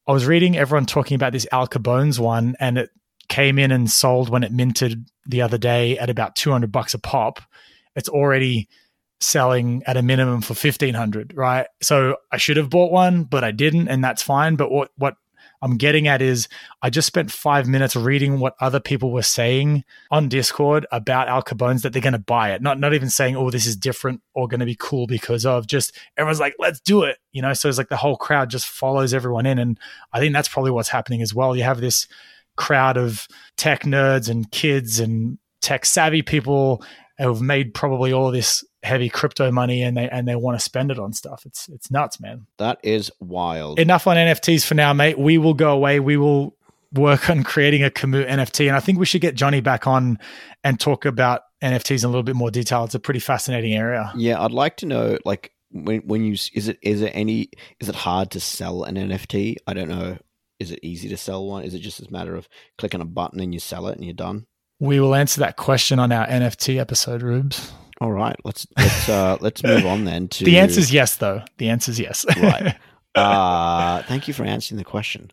I 0.07 0.13
was 0.13 0.27
reading 0.27 0.57
everyone 0.57 0.87
talking 0.87 1.15
about 1.15 1.33
this 1.33 1.47
Al 1.53 1.67
Capone's 1.67 2.21
one, 2.21 2.57
and 2.61 2.77
it 2.77 2.91
came 3.29 3.59
in 3.59 3.73
and 3.73 3.91
sold 3.91 4.29
when 4.29 4.43
it 4.43 4.53
minted 4.53 5.07
the 5.25 5.41
other 5.41 5.59
day 5.59 5.97
at 5.99 6.11
about 6.11 6.37
200 6.37 6.71
bucks 6.71 6.93
a 6.93 6.99
pop. 6.99 7.41
It's 7.97 8.09
already 8.09 8.69
selling 9.23 9.83
at 9.87 9.97
a 9.97 10.03
minimum 10.03 10.41
for 10.41 10.53
1500 10.53 11.35
right? 11.37 11.67
So 11.81 12.17
i 12.31 12.37
should 12.37 12.57
have 12.57 12.71
bought 12.71 12.93
one 12.93 13.25
but 13.25 13.45
i 13.45 13.51
didn't 13.51 13.89
and 13.89 14.03
that's 14.03 14.23
fine. 14.23 14.57
But 14.57 14.71
what 14.71 14.91
what 14.97 15.15
i'm 15.63 15.77
getting 15.77 16.09
at 16.09 16.21
is 16.21 16.49
i 16.83 16.91
just 16.91 17.07
spent 17.07 17.31
five 17.31 17.69
minutes 17.69 17.95
reading 17.95 18.41
what 18.41 18.55
other 18.61 18.81
people 18.81 19.13
were 19.13 19.23
saying 19.23 19.85
on 20.11 20.29
discord 20.29 20.87
about 20.91 21.29
al 21.29 21.43
capone's 21.43 21.83
that 21.83 21.93
they're 21.93 22.03
going 22.03 22.13
to 22.13 22.19
buy 22.19 22.53
it. 22.53 22.63
Not 22.63 22.79
not 22.81 22.95
even 22.95 23.11
saying 23.11 23.37
oh 23.37 23.51
this 23.51 23.67
is 23.67 23.77
different 23.77 24.23
or 24.35 24.49
going 24.49 24.61
to 24.61 24.67
be 24.67 24.77
cool 24.79 25.07
because 25.07 25.47
of 25.47 25.67
just 25.67 25.97
everyone's 26.17 26.41
like 26.41 26.55
let's 26.59 26.81
do 26.81 27.03
it 27.03 27.19
you 27.33 27.41
know? 27.41 27.55
So 27.55 27.69
it's 27.69 27.79
like 27.79 27.89
the 27.89 27.97
whole 27.97 28.17
crowd 28.17 28.51
just 28.51 28.67
follows 28.67 29.15
everyone 29.15 29.47
in 29.47 29.59
and 29.59 29.79
i 30.13 30.19
think 30.19 30.35
that's 30.35 30.49
probably 30.49 30.71
what's 30.71 30.89
happening 30.89 31.23
as 31.23 31.35
well. 31.35 31.57
You 31.57 31.63
have 31.63 31.81
this 31.81 32.07
crowd 32.57 32.97
of 32.97 33.27
tech 33.57 33.83
nerds 33.83 34.29
and 34.29 34.51
kids 34.51 34.99
and 34.99 35.39
tech 35.61 35.87
savvy 35.87 36.23
people 36.23 36.85
who've 37.19 37.41
made 37.41 37.75
probably 37.75 38.13
all 38.13 38.31
this 38.31 38.65
heavy 38.83 39.09
crypto 39.09 39.51
money 39.51 39.83
and 39.83 39.97
they 39.97 40.09
and 40.09 40.27
they 40.27 40.37
want 40.37 40.59
to 40.59 40.65
spend 40.65 40.91
it 40.91 40.99
on 40.99 41.13
stuff. 41.13 41.45
It's 41.47 41.69
it's 41.69 41.91
nuts, 41.91 42.21
man. 42.21 42.47
That 42.59 42.79
is 42.83 43.11
wild. 43.21 43.79
Enough 43.79 44.07
on 44.07 44.17
NFTs 44.17 44.65
for 44.65 44.75
now, 44.75 44.93
mate. 44.93 45.19
We 45.19 45.39
will 45.39 45.55
go 45.55 45.73
away. 45.73 46.01
We 46.01 46.17
will 46.17 46.57
work 46.93 47.31
on 47.31 47.43
creating 47.43 47.83
a 47.83 47.91
Commute 47.91 48.29
NFT, 48.29 48.67
and 48.67 48.77
I 48.77 48.81
think 48.81 48.99
we 48.99 49.07
should 49.07 49.21
get 49.21 49.35
Johnny 49.35 49.61
back 49.61 49.87
on 49.87 50.19
and 50.65 50.79
talk 50.79 51.05
about 51.05 51.43
NFTs 51.63 52.03
in 52.03 52.07
a 52.07 52.09
little 52.09 52.23
bit 52.23 52.37
more 52.37 52.51
detail. 52.51 52.85
It's 52.85 52.95
a 52.95 53.01
pretty 53.01 53.21
fascinating 53.21 53.75
area. 53.75 54.13
Yeah, 54.17 54.43
I'd 54.43 54.53
like 54.53 54.77
to 54.79 54.87
know, 54.87 55.19
like, 55.25 55.53
when 55.71 56.01
when 56.01 56.25
you 56.25 56.33
is 56.33 56.69
it 56.69 56.79
is 56.83 57.03
it 57.03 57.13
any 57.15 57.51
is 57.81 57.89
it 57.89 57.95
hard 57.95 58.31
to 58.33 58.41
sell 58.41 58.85
an 58.85 58.97
NFT? 58.97 59.57
I 59.67 59.75
don't 59.75 59.89
know. 59.89 60.19
Is 60.59 60.71
it 60.71 60.81
easy 60.83 61.09
to 61.09 61.17
sell 61.17 61.47
one? 61.47 61.65
Is 61.65 61.75
it 61.75 61.81
just 61.81 62.01
a 62.01 62.13
matter 62.13 62.37
of 62.37 62.49
clicking 62.79 63.01
a 63.01 63.05
button 63.05 63.41
and 63.41 63.53
you 63.53 63.59
sell 63.59 63.89
it 63.89 63.97
and 63.97 64.05
you're 64.05 64.15
done? 64.15 64.47
We 64.79 65.01
will 65.01 65.15
answer 65.15 65.41
that 65.41 65.57
question 65.57 65.99
on 65.99 66.13
our 66.13 66.27
NFT 66.27 66.79
episode, 66.79 67.23
Rubes. 67.23 67.73
All 68.03 68.11
right, 68.11 68.35
let's 68.45 68.67
let's 68.77 69.09
uh, 69.09 69.37
let's 69.41 69.63
move 69.63 69.87
on 69.87 70.05
then 70.05 70.27
to 70.31 70.45
the 70.45 70.59
answer 70.59 70.81
is 70.81 70.93
yes, 70.93 71.19
though. 71.19 71.41
The 71.59 71.69
answer 71.69 71.93
is 71.93 72.01
yes. 72.01 72.27
right. 72.43 72.75
Uh, 73.15 74.03
thank 74.03 74.27
you 74.27 74.35
for 74.35 74.43
answering 74.43 74.79
the 74.79 74.85
question. 74.85 75.31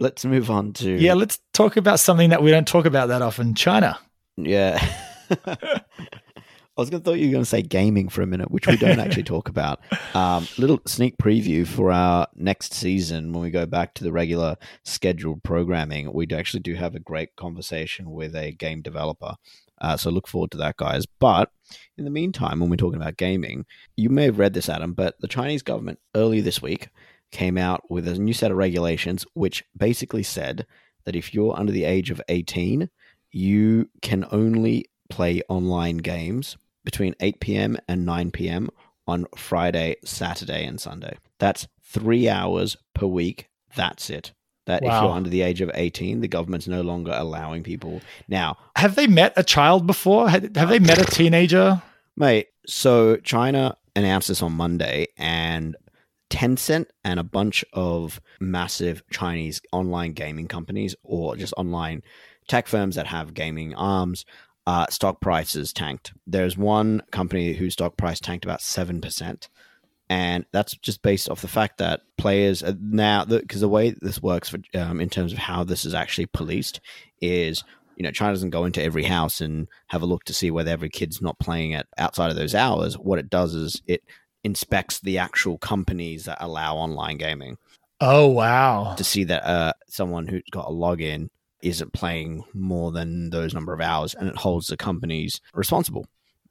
Let's 0.00 0.24
move 0.24 0.50
on 0.50 0.72
to 0.74 0.90
yeah. 0.90 1.14
Let's 1.14 1.38
talk 1.54 1.76
about 1.76 2.00
something 2.00 2.30
that 2.30 2.42
we 2.42 2.50
don't 2.50 2.66
talk 2.66 2.86
about 2.86 3.06
that 3.06 3.22
often. 3.22 3.54
China. 3.54 4.00
Yeah. 4.36 4.84
I 5.46 6.80
was 6.80 6.90
going 6.90 7.02
to 7.02 7.04
thought 7.04 7.18
you 7.18 7.26
were 7.26 7.32
going 7.32 7.44
to 7.44 7.48
say 7.48 7.62
gaming 7.62 8.08
for 8.08 8.22
a 8.22 8.26
minute, 8.26 8.50
which 8.50 8.66
we 8.66 8.76
don't 8.76 8.98
actually 9.00 9.24
talk 9.24 9.48
about. 9.48 9.80
Um, 10.14 10.48
little 10.58 10.80
sneak 10.86 11.18
preview 11.18 11.66
for 11.66 11.92
our 11.92 12.26
next 12.34 12.72
season 12.72 13.32
when 13.32 13.42
we 13.42 13.50
go 13.50 13.66
back 13.66 13.94
to 13.94 14.04
the 14.04 14.12
regular 14.12 14.56
scheduled 14.84 15.44
programming. 15.44 16.12
We 16.12 16.26
actually 16.32 16.60
do 16.60 16.74
have 16.74 16.96
a 16.96 17.00
great 17.00 17.36
conversation 17.36 18.10
with 18.10 18.34
a 18.34 18.52
game 18.52 18.80
developer. 18.82 19.34
Uh, 19.80 19.96
so 19.96 20.10
look 20.10 20.26
forward 20.26 20.50
to 20.52 20.58
that, 20.58 20.76
guys. 20.76 21.06
But 21.06 21.50
in 21.96 22.04
the 22.04 22.10
meantime, 22.10 22.60
when 22.60 22.70
we're 22.70 22.76
talking 22.76 23.00
about 23.00 23.16
gaming, 23.16 23.66
you 23.96 24.08
may 24.08 24.24
have 24.24 24.38
read 24.38 24.54
this, 24.54 24.68
Adam, 24.68 24.94
but 24.94 25.20
the 25.20 25.28
Chinese 25.28 25.62
government 25.62 25.98
earlier 26.14 26.42
this 26.42 26.62
week 26.62 26.88
came 27.30 27.58
out 27.58 27.90
with 27.90 28.08
a 28.08 28.18
new 28.18 28.32
set 28.32 28.50
of 28.50 28.56
regulations 28.56 29.26
which 29.34 29.64
basically 29.76 30.22
said 30.22 30.66
that 31.04 31.16
if 31.16 31.34
you're 31.34 31.58
under 31.58 31.72
the 31.72 31.84
age 31.84 32.10
of 32.10 32.22
18, 32.28 32.88
you 33.30 33.88
can 34.02 34.26
only 34.30 34.86
play 35.10 35.42
online 35.48 35.98
games 35.98 36.56
between 36.84 37.14
8 37.20 37.40
p.m. 37.40 37.76
and 37.88 38.06
9 38.06 38.30
p.m. 38.30 38.68
on 39.06 39.26
Friday, 39.36 39.96
Saturday, 40.04 40.64
and 40.64 40.80
Sunday. 40.80 41.18
That's 41.38 41.68
three 41.82 42.28
hours 42.28 42.76
per 42.94 43.06
week. 43.06 43.48
That's 43.74 44.10
it. 44.10 44.32
That 44.68 44.82
wow. 44.82 44.98
if 44.98 45.02
you're 45.02 45.12
under 45.12 45.30
the 45.30 45.40
age 45.40 45.62
of 45.62 45.70
18, 45.72 46.20
the 46.20 46.28
government's 46.28 46.68
no 46.68 46.82
longer 46.82 47.12
allowing 47.14 47.62
people. 47.62 48.02
Now, 48.28 48.58
have 48.76 48.96
they 48.96 49.06
met 49.06 49.32
a 49.34 49.42
child 49.42 49.86
before? 49.86 50.28
Have 50.28 50.52
they 50.52 50.78
met 50.78 51.00
a 51.00 51.10
teenager? 51.10 51.82
Mate, 52.16 52.48
so 52.66 53.16
China 53.16 53.78
announced 53.96 54.28
this 54.28 54.42
on 54.42 54.52
Monday, 54.52 55.06
and 55.16 55.74
Tencent 56.28 56.86
and 57.02 57.18
a 57.18 57.24
bunch 57.24 57.64
of 57.72 58.20
massive 58.40 59.02
Chinese 59.10 59.62
online 59.72 60.12
gaming 60.12 60.48
companies 60.48 60.94
or 61.02 61.34
just 61.34 61.54
online 61.56 62.02
tech 62.46 62.66
firms 62.66 62.96
that 62.96 63.06
have 63.06 63.32
gaming 63.32 63.74
arms 63.74 64.26
uh, 64.66 64.86
stock 64.90 65.22
prices 65.22 65.72
tanked. 65.72 66.12
There's 66.26 66.58
one 66.58 67.02
company 67.10 67.54
whose 67.54 67.72
stock 67.72 67.96
price 67.96 68.20
tanked 68.20 68.44
about 68.44 68.60
7%. 68.60 69.48
And 70.10 70.46
that's 70.52 70.74
just 70.78 71.02
based 71.02 71.28
off 71.28 71.42
the 71.42 71.48
fact 71.48 71.78
that 71.78 72.00
players 72.16 72.62
now, 72.80 73.24
because 73.24 73.60
the, 73.60 73.66
the, 73.66 73.68
way 73.68 73.94
this 74.00 74.22
works 74.22 74.48
for, 74.48 74.58
um, 74.74 75.00
in 75.00 75.10
terms 75.10 75.32
of 75.32 75.38
how 75.38 75.64
this 75.64 75.84
is 75.84 75.92
actually 75.92 76.26
policed 76.26 76.80
is, 77.20 77.62
you 77.96 78.04
know, 78.04 78.10
China 78.10 78.32
doesn't 78.32 78.50
go 78.50 78.64
into 78.64 78.82
every 78.82 79.02
house 79.02 79.40
and 79.42 79.68
have 79.88 80.02
a 80.02 80.06
look 80.06 80.24
to 80.24 80.32
see 80.32 80.50
whether 80.50 80.70
every 80.70 80.88
kid's 80.88 81.20
not 81.20 81.38
playing 81.38 81.72
it 81.72 81.86
outside 81.98 82.30
of 82.30 82.36
those 82.36 82.54
hours. 82.54 82.94
What 82.94 83.18
it 83.18 83.28
does 83.28 83.54
is 83.54 83.82
it 83.86 84.02
inspects 84.44 85.00
the 85.00 85.18
actual 85.18 85.58
companies 85.58 86.24
that 86.24 86.38
allow 86.40 86.76
online 86.76 87.18
gaming. 87.18 87.58
Oh 88.00 88.28
wow! 88.28 88.94
To 88.96 89.02
see 89.02 89.24
that 89.24 89.44
uh, 89.44 89.72
someone 89.88 90.28
who's 90.28 90.44
got 90.52 90.68
a 90.68 90.72
login 90.72 91.28
isn't 91.62 91.92
playing 91.92 92.44
more 92.54 92.92
than 92.92 93.30
those 93.30 93.52
number 93.52 93.72
of 93.72 93.80
hours, 93.80 94.14
and 94.14 94.28
it 94.28 94.36
holds 94.36 94.68
the 94.68 94.76
companies 94.76 95.40
responsible. 95.52 96.06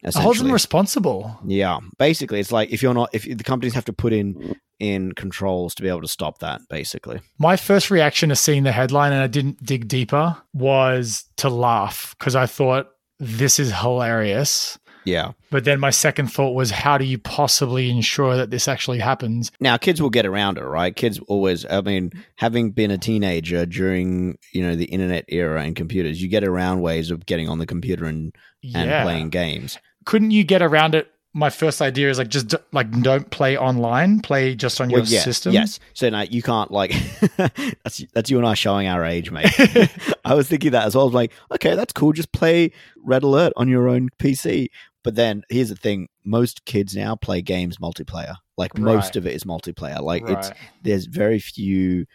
Holds 0.06 0.40
them 0.40 0.52
responsible. 0.52 1.40
Yeah, 1.46 1.80
basically, 1.98 2.40
it's 2.40 2.52
like 2.52 2.72
if 2.72 2.84
you're 2.84 2.94
not, 2.94 3.10
if 3.14 3.24
the 3.24 3.44
companies 3.44 3.74
have 3.74 3.86
to 3.86 3.94
put 3.94 4.14
in 4.14 4.56
in 4.80 5.12
controls 5.14 5.74
to 5.76 5.82
be 5.82 5.90
able 5.90 6.02
to 6.02 6.08
stop 6.08 6.40
that. 6.40 6.62
Basically, 6.70 7.20
my 7.40 7.58
first 7.58 7.90
reaction 7.90 8.30
to 8.30 8.36
seeing 8.36 8.64
the 8.64 8.72
headline, 8.72 9.12
and 9.12 9.22
I 9.22 9.28
didn't 9.28 9.64
dig 9.64 9.88
deeper, 9.88 10.38
was 10.54 11.26
to 11.38 11.50
laugh 11.50 12.16
because 12.18 12.36
I 12.36 12.46
thought 12.46 12.90
this 13.20 13.60
is 13.60 13.72
hilarious. 13.72 14.78
Yeah. 15.08 15.32
But 15.52 15.64
then 15.64 15.80
my 15.80 15.90
second 15.90 16.28
thought 16.28 16.52
was, 16.52 16.70
how 16.70 16.98
do 16.98 17.06
you 17.06 17.18
possibly 17.18 17.90
ensure 17.90 18.36
that 18.36 18.50
this 18.50 18.68
actually 18.68 19.00
happens? 19.00 19.52
Now, 19.62 19.78
kids 19.78 20.02
will 20.02 20.10
get 20.10 20.26
around 20.26 20.58
it, 20.58 20.66
right? 20.66 20.94
Kids 20.94 21.18
always, 21.30 21.66
I 21.66 21.80
mean, 21.80 22.12
having 22.36 22.72
been 22.72 22.92
a 22.92 22.98
teenager 22.98 23.66
during, 23.66 24.38
you 24.52 24.62
know, 24.62 24.76
the 24.76 24.86
internet 24.86 25.24
era 25.30 25.64
and 25.64 25.78
computers, 25.78 26.22
you 26.22 26.28
get 26.28 26.44
around 26.44 26.82
ways 26.82 27.10
of 27.10 27.26
getting 27.26 27.48
on 27.48 27.58
the 27.58 27.66
computer 27.66 28.04
and, 28.04 28.36
and 28.76 28.90
yeah. 28.90 29.04
playing 29.04 29.30
games. 29.30 29.80
Couldn't 30.08 30.32
you 30.32 30.44
get 30.44 30.62
around 30.62 30.96
it 30.96 31.12
my 31.38 31.52
first 31.52 31.84
idea 31.84 32.10
is 32.10 32.18
like 32.18 32.30
just 32.30 32.56
like 32.72 32.90
don't 33.04 33.30
play 33.30 33.56
online, 33.56 34.22
play 34.22 34.56
just 34.56 34.82
on 34.82 34.90
your 34.90 35.02
well, 35.02 35.08
yeah, 35.08 35.22
system. 35.22 35.54
Yes. 35.54 35.80
So 35.94 36.10
now 36.10 36.22
you 36.22 36.42
can't 36.42 36.72
like 36.72 36.96
that's 37.38 38.04
that's 38.12 38.32
you 38.32 38.40
and 38.40 38.48
I 38.48 38.56
showing 38.56 38.88
our 38.88 39.06
age, 39.06 39.30
mate. 39.30 39.52
I 40.26 40.34
was 40.34 40.48
thinking 40.48 40.72
that 40.72 40.88
as 40.88 40.96
well. 40.96 41.04
I 41.04 41.06
was 41.06 41.14
like, 41.14 41.32
okay, 41.52 41.76
that's 41.76 41.94
cool. 41.94 42.12
Just 42.12 42.32
play 42.32 42.72
Red 43.04 43.22
Alert 43.22 43.54
on 43.56 43.68
your 43.68 43.88
own 43.88 44.10
PC. 44.18 44.70
But 45.04 45.14
then 45.14 45.44
here's 45.50 45.70
the 45.70 45.76
thing: 45.76 46.08
most 46.26 46.66
kids 46.66 46.96
now 46.96 47.16
play 47.16 47.44
games 47.44 47.78
multiplayer. 47.78 48.38
Like 48.58 48.74
right. 48.74 48.82
most 48.96 49.16
of 49.16 49.28
it 49.28 49.36
is 49.36 49.44
multiplayer. 49.44 50.02
Like 50.02 50.24
right. 50.24 50.40
it's 50.40 50.52
there's 50.82 51.06
very 51.06 51.40
few 51.40 52.08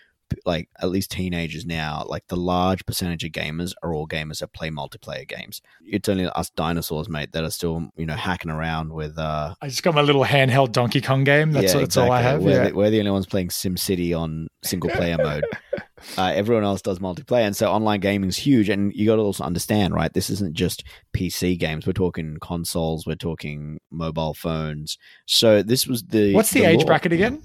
like 0.45 0.69
at 0.81 0.89
least 0.89 1.11
teenagers 1.11 1.67
now, 1.67 2.05
like 2.07 2.27
the 2.29 2.37
large 2.37 2.85
percentage 2.87 3.25
of 3.25 3.33
gamers 3.33 3.73
are 3.83 3.95
all 3.95 4.07
gamers 4.07 4.41
that 4.41 4.53
play 4.53 4.71
multiplayer 4.71 5.27
games. 5.27 5.61
It's 5.85 6.09
only 6.09 6.27
us 6.27 6.51
dinosaurs, 6.51 7.09
mate, 7.09 7.33
that 7.33 7.45
are 7.45 7.51
still 7.51 7.91
you 7.97 8.07
know 8.07 8.15
hacking 8.15 8.51
around 8.51 8.93
with. 8.93 9.19
uh 9.19 9.55
I 9.61 9.69
just 9.69 9.83
got 9.83 9.95
my 9.95 10.03
little 10.03 10.25
handheld 10.25 10.73
Donkey 10.73 11.01
Kong 11.01 11.25
game. 11.25 11.53
That's, 11.53 11.73
yeah, 11.73 11.81
that's 11.81 11.97
exactly. 11.97 12.09
all 12.09 12.13
I 12.13 12.23
have. 12.23 12.43
We're, 12.43 12.51
yeah. 12.51 12.69
the, 12.69 12.75
we're 12.75 12.91
the 12.91 12.99
only 12.99 13.11
ones 13.11 13.27
playing 13.27 13.51
Sim 13.51 13.77
City 13.77 14.15
on 14.15 14.49
single 14.63 14.91
player 14.91 15.19
mode. 15.19 15.45
Uh, 16.19 16.33
everyone 16.35 16.65
else 16.65 16.83
does 16.83 16.99
multiplayer, 16.99 17.47
and 17.47 17.57
so 17.57 17.71
online 17.71 18.01
gaming 18.01 18.29
is 18.29 18.37
huge. 18.37 18.69
And 18.69 18.93
you 18.95 19.07
got 19.07 19.17
to 19.17 19.23
also 19.23 19.45
understand, 19.45 19.95
right? 19.95 20.13
This 20.13 20.31
isn't 20.31 20.55
just 20.55 20.85
PC 21.15 21.59
games. 21.59 21.87
We're 21.87 21.93
talking 21.93 22.39
consoles. 22.41 23.07
We're 23.07 23.15
talking 23.15 23.81
mobile 23.91 24.35
phones. 24.35 24.99
So 25.27 25.63
this 25.63 25.87
was 25.87 26.03
the 26.05 26.35
what's 26.35 26.51
the, 26.51 26.61
the 26.61 26.67
age 26.67 26.81
law. 26.81 26.87
bracket 26.87 27.13
again? 27.13 27.43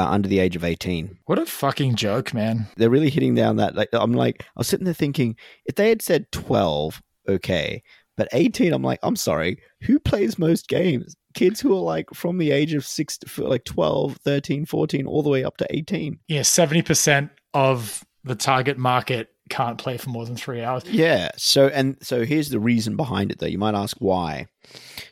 Uh, 0.00 0.08
under 0.08 0.28
the 0.28 0.38
age 0.38 0.56
of 0.56 0.64
18. 0.64 1.18
What 1.26 1.38
a 1.38 1.46
fucking 1.46 1.96
joke, 1.96 2.32
man. 2.32 2.66
They're 2.76 2.90
really 2.90 3.10
hitting 3.10 3.34
down 3.34 3.56
that. 3.56 3.74
Like, 3.74 3.90
I'm 3.92 4.12
like, 4.12 4.42
I 4.42 4.60
was 4.60 4.66
sitting 4.66 4.84
there 4.84 4.94
thinking, 4.94 5.36
if 5.66 5.74
they 5.74 5.90
had 5.90 6.00
said 6.00 6.32
12, 6.32 7.02
okay. 7.28 7.82
But 8.16 8.28
18, 8.32 8.72
I'm 8.72 8.82
like, 8.82 8.98
I'm 9.02 9.16
sorry. 9.16 9.60
Who 9.82 9.98
plays 9.98 10.38
most 10.38 10.68
games? 10.68 11.14
Kids 11.34 11.60
who 11.60 11.76
are 11.76 11.82
like 11.82 12.06
from 12.14 12.38
the 12.38 12.50
age 12.50 12.74
of 12.74 12.84
six, 12.84 13.18
to, 13.18 13.44
like 13.46 13.64
12, 13.64 14.16
13, 14.16 14.64
14, 14.64 15.06
all 15.06 15.22
the 15.22 15.28
way 15.28 15.44
up 15.44 15.58
to 15.58 15.66
18. 15.70 16.18
Yeah, 16.28 16.40
70% 16.40 17.30
of 17.54 18.04
the 18.24 18.34
target 18.34 18.78
market 18.78 19.28
can't 19.50 19.78
play 19.78 19.96
for 19.98 20.10
more 20.10 20.24
than 20.24 20.36
three 20.36 20.62
hours. 20.62 20.84
Yeah. 20.84 21.30
So 21.36 21.66
and 21.68 21.96
so 22.00 22.24
here's 22.24 22.48
the 22.48 22.60
reason 22.60 22.96
behind 22.96 23.32
it 23.32 23.40
though. 23.40 23.46
You 23.46 23.58
might 23.58 23.74
ask 23.74 23.96
why. 23.98 24.46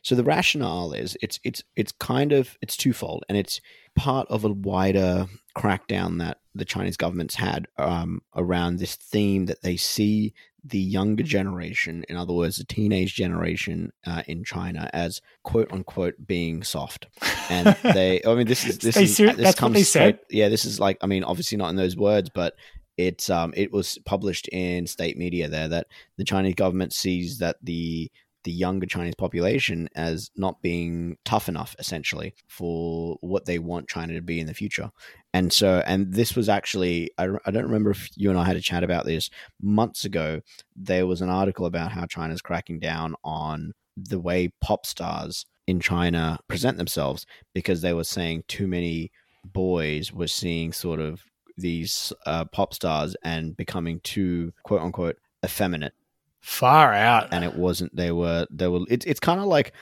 So 0.02 0.14
the 0.14 0.24
rationale 0.24 0.92
is 0.92 1.18
it's 1.20 1.40
it's 1.44 1.62
it's 1.76 1.92
kind 1.92 2.32
of 2.32 2.56
it's 2.62 2.76
twofold 2.76 3.24
and 3.28 3.36
it's 3.36 3.60
part 3.98 4.28
of 4.28 4.44
a 4.44 4.48
wider 4.48 5.26
crackdown 5.56 6.18
that 6.18 6.38
the 6.54 6.64
Chinese 6.64 6.96
government's 6.96 7.34
had 7.34 7.66
um, 7.78 8.22
around 8.36 8.78
this 8.78 8.94
theme 8.94 9.46
that 9.46 9.62
they 9.62 9.76
see 9.76 10.32
the 10.64 10.78
younger 10.78 11.22
generation, 11.22 12.04
in 12.08 12.16
other 12.16 12.32
words, 12.32 12.56
the 12.56 12.64
teenage 12.64 13.14
generation 13.14 13.92
uh, 14.06 14.22
in 14.26 14.44
China, 14.44 14.88
as 14.92 15.20
quote 15.42 15.72
unquote 15.72 16.14
being 16.26 16.62
soft. 16.62 17.06
And 17.50 17.76
they, 17.82 18.20
I 18.26 18.34
mean, 18.34 18.46
this 18.46 18.66
is 18.66 18.78
this 18.78 18.96
is 18.96 19.16
ser- 19.16 19.32
this 19.32 19.54
they 19.54 19.82
straight- 19.82 19.86
said? 19.86 20.18
Yeah, 20.30 20.48
this 20.48 20.64
is 20.64 20.78
like, 20.78 20.98
I 21.00 21.06
mean, 21.06 21.24
obviously 21.24 21.58
not 21.58 21.70
in 21.70 21.76
those 21.76 21.96
words, 21.96 22.30
but 22.32 22.54
it's 22.96 23.30
um, 23.30 23.52
it 23.56 23.72
was 23.72 23.98
published 24.04 24.48
in 24.48 24.86
state 24.86 25.16
media 25.16 25.48
there 25.48 25.68
that 25.68 25.86
the 26.16 26.24
Chinese 26.24 26.54
government 26.54 26.92
sees 26.92 27.38
that 27.38 27.56
the 27.62 28.10
the 28.44 28.52
younger 28.52 28.86
Chinese 28.86 29.14
population 29.14 29.88
as 29.94 30.30
not 30.36 30.62
being 30.62 31.16
tough 31.24 31.48
enough, 31.48 31.74
essentially, 31.78 32.34
for 32.48 33.16
what 33.20 33.46
they 33.46 33.58
want 33.58 33.88
China 33.88 34.14
to 34.14 34.22
be 34.22 34.40
in 34.40 34.46
the 34.46 34.54
future. 34.54 34.90
And 35.34 35.52
so, 35.52 35.82
and 35.86 36.12
this 36.12 36.34
was 36.34 36.48
actually, 36.48 37.10
I, 37.18 37.28
I 37.44 37.50
don't 37.50 37.66
remember 37.66 37.90
if 37.90 38.08
you 38.16 38.30
and 38.30 38.38
I 38.38 38.44
had 38.44 38.56
a 38.56 38.60
chat 38.60 38.84
about 38.84 39.04
this 39.04 39.30
months 39.60 40.04
ago. 40.04 40.40
There 40.76 41.06
was 41.06 41.20
an 41.20 41.28
article 41.28 41.66
about 41.66 41.92
how 41.92 42.06
China's 42.06 42.42
cracking 42.42 42.78
down 42.78 43.14
on 43.24 43.72
the 43.96 44.20
way 44.20 44.50
pop 44.60 44.86
stars 44.86 45.44
in 45.66 45.80
China 45.80 46.38
present 46.48 46.78
themselves 46.78 47.26
because 47.54 47.82
they 47.82 47.92
were 47.92 48.04
saying 48.04 48.44
too 48.48 48.66
many 48.66 49.10
boys 49.44 50.12
were 50.12 50.26
seeing 50.26 50.72
sort 50.72 51.00
of 51.00 51.22
these 51.56 52.12
uh, 52.26 52.44
pop 52.46 52.72
stars 52.72 53.16
and 53.22 53.56
becoming 53.56 54.00
too 54.00 54.52
quote 54.62 54.80
unquote 54.80 55.16
effeminate 55.44 55.92
Far 56.40 56.92
out. 56.94 57.28
and 57.32 57.44
it 57.44 57.54
wasn't 57.56 57.94
they 57.94 58.12
were 58.12 58.46
they 58.50 58.68
were 58.68 58.80
it's 58.88 59.04
it's 59.06 59.20
kind 59.20 59.40
of 59.40 59.46
like 59.46 59.72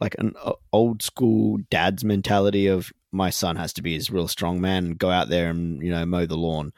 like 0.00 0.14
an 0.18 0.34
uh, 0.42 0.52
old 0.72 1.02
school 1.02 1.58
dad's 1.70 2.04
mentality 2.04 2.66
of 2.66 2.92
my 3.12 3.28
son 3.28 3.56
has 3.56 3.72
to 3.72 3.82
be 3.82 3.96
this 3.98 4.08
real 4.10 4.28
strong 4.28 4.60
man 4.60 4.84
and 4.84 4.98
go 4.98 5.10
out 5.10 5.28
there 5.28 5.50
and 5.50 5.82
you 5.82 5.90
know 5.90 6.04
mow 6.06 6.26
the 6.26 6.36
lawn 6.36 6.72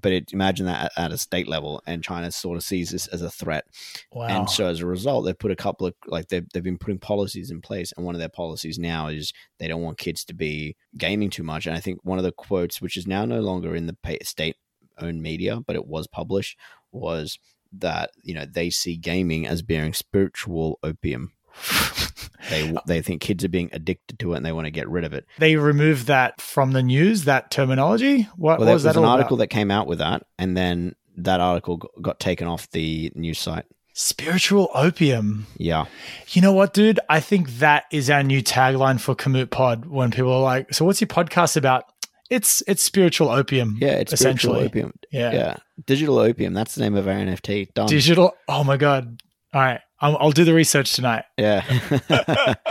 but 0.00 0.12
it, 0.12 0.32
imagine 0.32 0.66
that 0.66 0.86
at, 0.96 1.04
at 1.04 1.12
a 1.12 1.18
state 1.18 1.46
level 1.48 1.80
and 1.86 2.02
china 2.02 2.30
sort 2.30 2.56
of 2.56 2.62
sees 2.64 2.90
this 2.90 3.06
as 3.08 3.22
a 3.22 3.30
threat 3.30 3.64
Wow. 4.12 4.26
and 4.26 4.50
so 4.50 4.66
as 4.66 4.80
a 4.80 4.86
result 4.86 5.24
they've 5.24 5.38
put 5.38 5.50
a 5.52 5.56
couple 5.56 5.86
of 5.86 5.94
like 6.06 6.28
they've, 6.28 6.46
they've 6.52 6.62
been 6.62 6.78
putting 6.78 6.98
policies 6.98 7.50
in 7.50 7.60
place 7.60 7.92
and 7.96 8.04
one 8.04 8.14
of 8.14 8.18
their 8.18 8.28
policies 8.28 8.78
now 8.78 9.06
is 9.08 9.32
they 9.58 9.68
don't 9.68 9.82
want 9.82 9.98
kids 9.98 10.24
to 10.24 10.34
be 10.34 10.76
gaming 10.98 11.30
too 11.30 11.44
much 11.44 11.66
and 11.66 11.76
i 11.76 11.80
think 11.80 11.98
one 12.02 12.18
of 12.18 12.24
the 12.24 12.32
quotes 12.32 12.80
which 12.82 12.96
is 12.96 13.06
now 13.06 13.24
no 13.24 13.40
longer 13.40 13.74
in 13.76 13.86
the 13.86 13.96
state 14.22 14.56
owned 14.98 15.22
media 15.22 15.60
but 15.66 15.76
it 15.76 15.86
was 15.86 16.06
published 16.06 16.58
was 16.90 17.38
that 17.80 18.10
you 18.22 18.34
know 18.34 18.44
they 18.46 18.70
see 18.70 18.96
gaming 18.96 19.46
as 19.46 19.62
being 19.62 19.92
spiritual 19.92 20.78
opium 20.82 21.32
they 22.50 22.72
they 22.86 23.00
think 23.00 23.20
kids 23.22 23.44
are 23.44 23.48
being 23.48 23.70
addicted 23.72 24.18
to 24.18 24.32
it 24.32 24.36
and 24.36 24.46
they 24.46 24.52
want 24.52 24.66
to 24.66 24.70
get 24.70 24.88
rid 24.88 25.04
of 25.04 25.12
it 25.12 25.26
they 25.38 25.56
removed 25.56 26.06
that 26.06 26.40
from 26.40 26.72
the 26.72 26.82
news, 26.82 27.24
that 27.24 27.50
terminology. 27.50 28.22
What, 28.36 28.58
well 28.58 28.68
what 28.68 28.74
was 28.74 28.84
was 28.84 28.94
that 28.94 28.96
an 28.96 29.04
article 29.04 29.36
about? 29.36 29.44
that 29.44 29.48
came 29.48 29.70
out 29.70 29.86
with 29.86 29.98
that 29.98 30.24
and 30.38 30.56
then 30.56 30.94
that 31.16 31.40
article 31.40 31.78
got 32.02 32.20
taken 32.20 32.46
off 32.46 32.70
the 32.70 33.10
news 33.14 33.38
site 33.38 33.64
Spiritual 33.98 34.68
opium. 34.74 35.46
yeah 35.56 35.86
You 36.28 36.42
know 36.42 36.52
what, 36.52 36.74
dude? 36.74 37.00
I 37.08 37.20
think 37.20 37.48
that 37.60 37.84
is 37.90 38.10
our 38.10 38.22
new 38.22 38.42
tagline 38.42 39.00
for 39.00 39.14
Commute 39.14 39.50
Pod. 39.50 39.86
When 39.86 40.10
people 40.10 40.34
are 40.34 40.42
like, 40.42 40.74
"So, 40.74 40.84
what's 40.84 41.00
your 41.00 41.08
podcast 41.08 41.56
about?" 41.56 41.84
It's 42.30 42.62
it's 42.66 42.82
spiritual 42.82 43.28
opium. 43.28 43.76
yeah 43.80 43.92
it's 43.92 44.18
spiritual 44.18 44.54
essentially. 44.54 44.64
opium 44.66 44.92
Yeah. 45.12 45.32
yeah 45.32 45.56
digital 45.86 46.18
opium 46.18 46.54
that's 46.54 46.74
the 46.74 46.82
name 46.82 46.94
of 46.96 47.06
our 47.06 47.14
nft 47.14 47.74
done 47.74 47.86
Digital. 47.88 48.34
Oh 48.48 48.64
my 48.64 48.76
god! 48.76 49.20
All 49.54 49.60
right, 49.62 49.80
I'll, 50.00 50.16
I'll 50.18 50.30
do 50.32 50.44
the 50.44 50.52
research 50.52 50.92
tonight. 50.92 51.24
Yeah. 51.38 51.64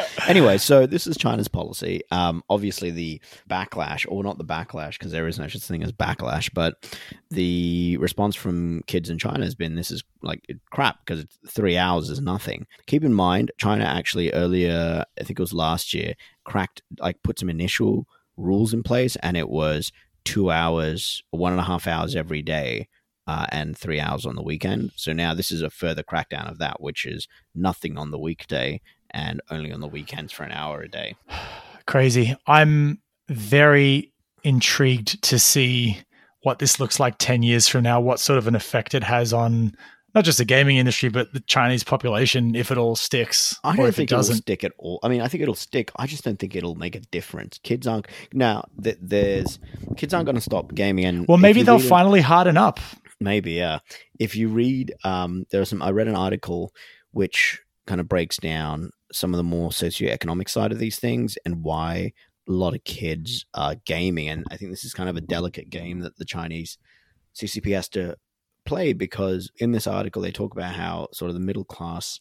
anyway, 0.28 0.58
so 0.60 0.86
this 0.86 1.08
is 1.08 1.18
China's 1.18 1.48
policy. 1.48 2.02
Um, 2.12 2.44
obviously, 2.48 2.92
the 2.92 3.22
backlash, 3.50 4.06
or 4.08 4.24
not 4.24 4.38
the 4.38 4.46
backlash, 4.46 5.00
because 5.00 5.12
there 5.12 5.28
is 5.28 5.40
no 5.40 5.48
such 5.48 5.64
thing 5.64 5.82
as 5.84 5.92
backlash, 5.92 6.52
but 6.54 6.88
the 7.32 7.98
response 7.98 8.36
from 8.36 8.84
kids 8.86 9.10
in 9.10 9.18
China 9.18 9.44
has 9.44 9.56
been 9.56 9.76
this 9.76 9.90
is 9.90 10.04
like 10.22 10.46
crap 10.70 10.98
because 11.06 11.26
three 11.48 11.78
hours 11.78 12.10
is 12.12 12.22
nothing. 12.22 12.68
Keep 12.86 13.04
in 13.04 13.14
mind, 13.14 13.52
China 13.58 13.86
actually 13.86 14.32
earlier, 14.34 15.04
I 15.20 15.24
think 15.24 15.40
it 15.40 15.44
was 15.44 15.54
last 15.54 15.94
year, 15.94 16.14
cracked 16.44 16.84
like 17.00 17.24
put 17.24 17.40
some 17.40 17.50
initial 17.50 18.08
rules 18.38 18.74
in 18.74 18.84
place, 18.84 19.16
and 19.18 19.38
it 19.38 19.50
was 19.50 19.92
two 20.24 20.52
hours, 20.52 21.24
one 21.32 21.52
and 21.52 21.62
a 21.62 21.66
half 21.66 21.88
hours 21.88 22.16
every 22.16 22.42
day. 22.42 22.88
Uh, 23.28 23.48
and 23.50 23.76
three 23.76 24.00
hours 24.00 24.24
on 24.24 24.36
the 24.36 24.44
weekend. 24.44 24.92
So 24.96 25.12
now 25.12 25.34
this 25.34 25.52
is 25.52 25.64
a 25.64 25.72
further 25.72 26.04
crackdown 26.04 26.48
of 26.48 26.60
that, 26.60 26.80
which 26.80 27.08
is 27.08 27.28
nothing 27.56 27.98
on 27.98 28.12
the 28.12 28.20
weekday 28.20 28.82
and 29.10 29.42
only 29.50 29.72
on 29.72 29.80
the 29.80 29.88
weekends 29.88 30.32
for 30.32 30.44
an 30.44 30.52
hour 30.52 30.82
a 30.82 30.88
day. 30.88 31.16
Crazy. 31.88 32.36
I'm 32.46 33.02
very 33.28 34.14
intrigued 34.44 35.24
to 35.24 35.40
see 35.40 35.98
what 36.44 36.60
this 36.60 36.80
looks 36.80 37.00
like 37.00 37.16
10 37.18 37.42
years 37.42 37.68
from 37.68 37.84
now, 37.84 38.00
what 38.00 38.20
sort 38.20 38.38
of 38.38 38.48
an 38.48 38.56
effect 38.56 38.94
it 38.94 39.04
has 39.04 39.34
on 39.34 39.76
not 40.16 40.24
just 40.26 40.38
the 40.40 40.46
gaming 40.46 40.78
industry, 40.78 41.10
but 41.10 41.34
the 41.34 41.42
Chinese 41.42 41.84
population, 41.84 42.56
if 42.56 42.72
it 42.72 42.78
all 42.78 42.96
sticks 42.96 43.56
I 43.64 43.76
don't 43.76 43.86
if 43.88 43.94
it 43.94 43.96
think 43.98 44.12
it'll 44.12 44.20
doesn't. 44.20 44.38
stick 44.38 44.64
at 44.64 44.72
all. 44.80 45.00
I 45.04 45.10
mean, 45.10 45.22
I 45.22 45.28
think 45.28 45.44
it'll 45.44 45.54
stick. 45.54 45.92
I 45.98 46.08
just 46.08 46.24
don't 46.24 46.40
think 46.40 46.56
it'll 46.56 46.76
make 46.76 46.96
a 46.96 47.02
difference. 47.02 47.60
Kids 47.62 47.86
aren't 47.86 48.08
now. 48.34 48.66
Th- 48.82 48.98
there's 49.02 49.60
kids 49.98 50.14
aren't 50.14 50.26
going 50.26 50.36
to 50.36 50.42
stop 50.42 50.74
gaming, 50.74 51.06
and 51.06 51.28
Well, 51.28 51.38
maybe 51.38 51.62
they'll 51.62 51.78
read 51.78 51.86
it- 51.86 51.90
finally 51.90 52.22
harden 52.22 52.58
up. 52.58 52.80
Maybe, 53.20 53.52
yeah. 53.54 53.80
If 54.20 54.36
you 54.36 54.48
read, 54.50 54.94
um, 55.04 55.46
there 55.52 55.60
was 55.60 55.70
some. 55.70 55.82
I 55.82 55.92
read 55.92 56.08
an 56.08 56.16
article 56.16 56.74
which 57.12 57.62
kind 57.88 58.02
of 58.02 58.10
breaks 58.10 58.38
down 58.38 58.90
some 59.12 59.34
of 59.34 59.38
the 59.38 59.44
more 59.44 59.70
socioeconomic 59.70 60.50
side 60.50 60.72
of 60.72 60.80
these 60.80 60.98
things 61.00 61.38
and 61.46 61.64
why 61.64 62.12
a 62.48 62.52
lot 62.52 62.74
of 62.76 62.84
kids 62.84 63.46
are 63.54 63.76
gaming. 63.86 64.28
And 64.28 64.44
I 64.52 64.58
think 64.58 64.72
this 64.72 64.84
is 64.84 64.94
kind 64.94 65.08
of 65.10 65.16
a 65.16 65.22
delicate 65.22 65.70
game 65.70 66.00
that 66.02 66.18
the 66.18 66.26
Chinese 66.26 66.78
CCP 67.36 67.74
has 67.74 67.88
to 67.90 68.18
play 68.66 68.94
because 68.94 69.52
in 69.58 69.72
this 69.72 69.88
article 69.88 70.22
they 70.22 70.32
talk 70.32 70.54
about 70.54 70.74
how 70.76 71.08
sort 71.14 71.30
of 71.30 71.36
the 71.36 71.40
middle 71.42 71.66
class 71.66 72.20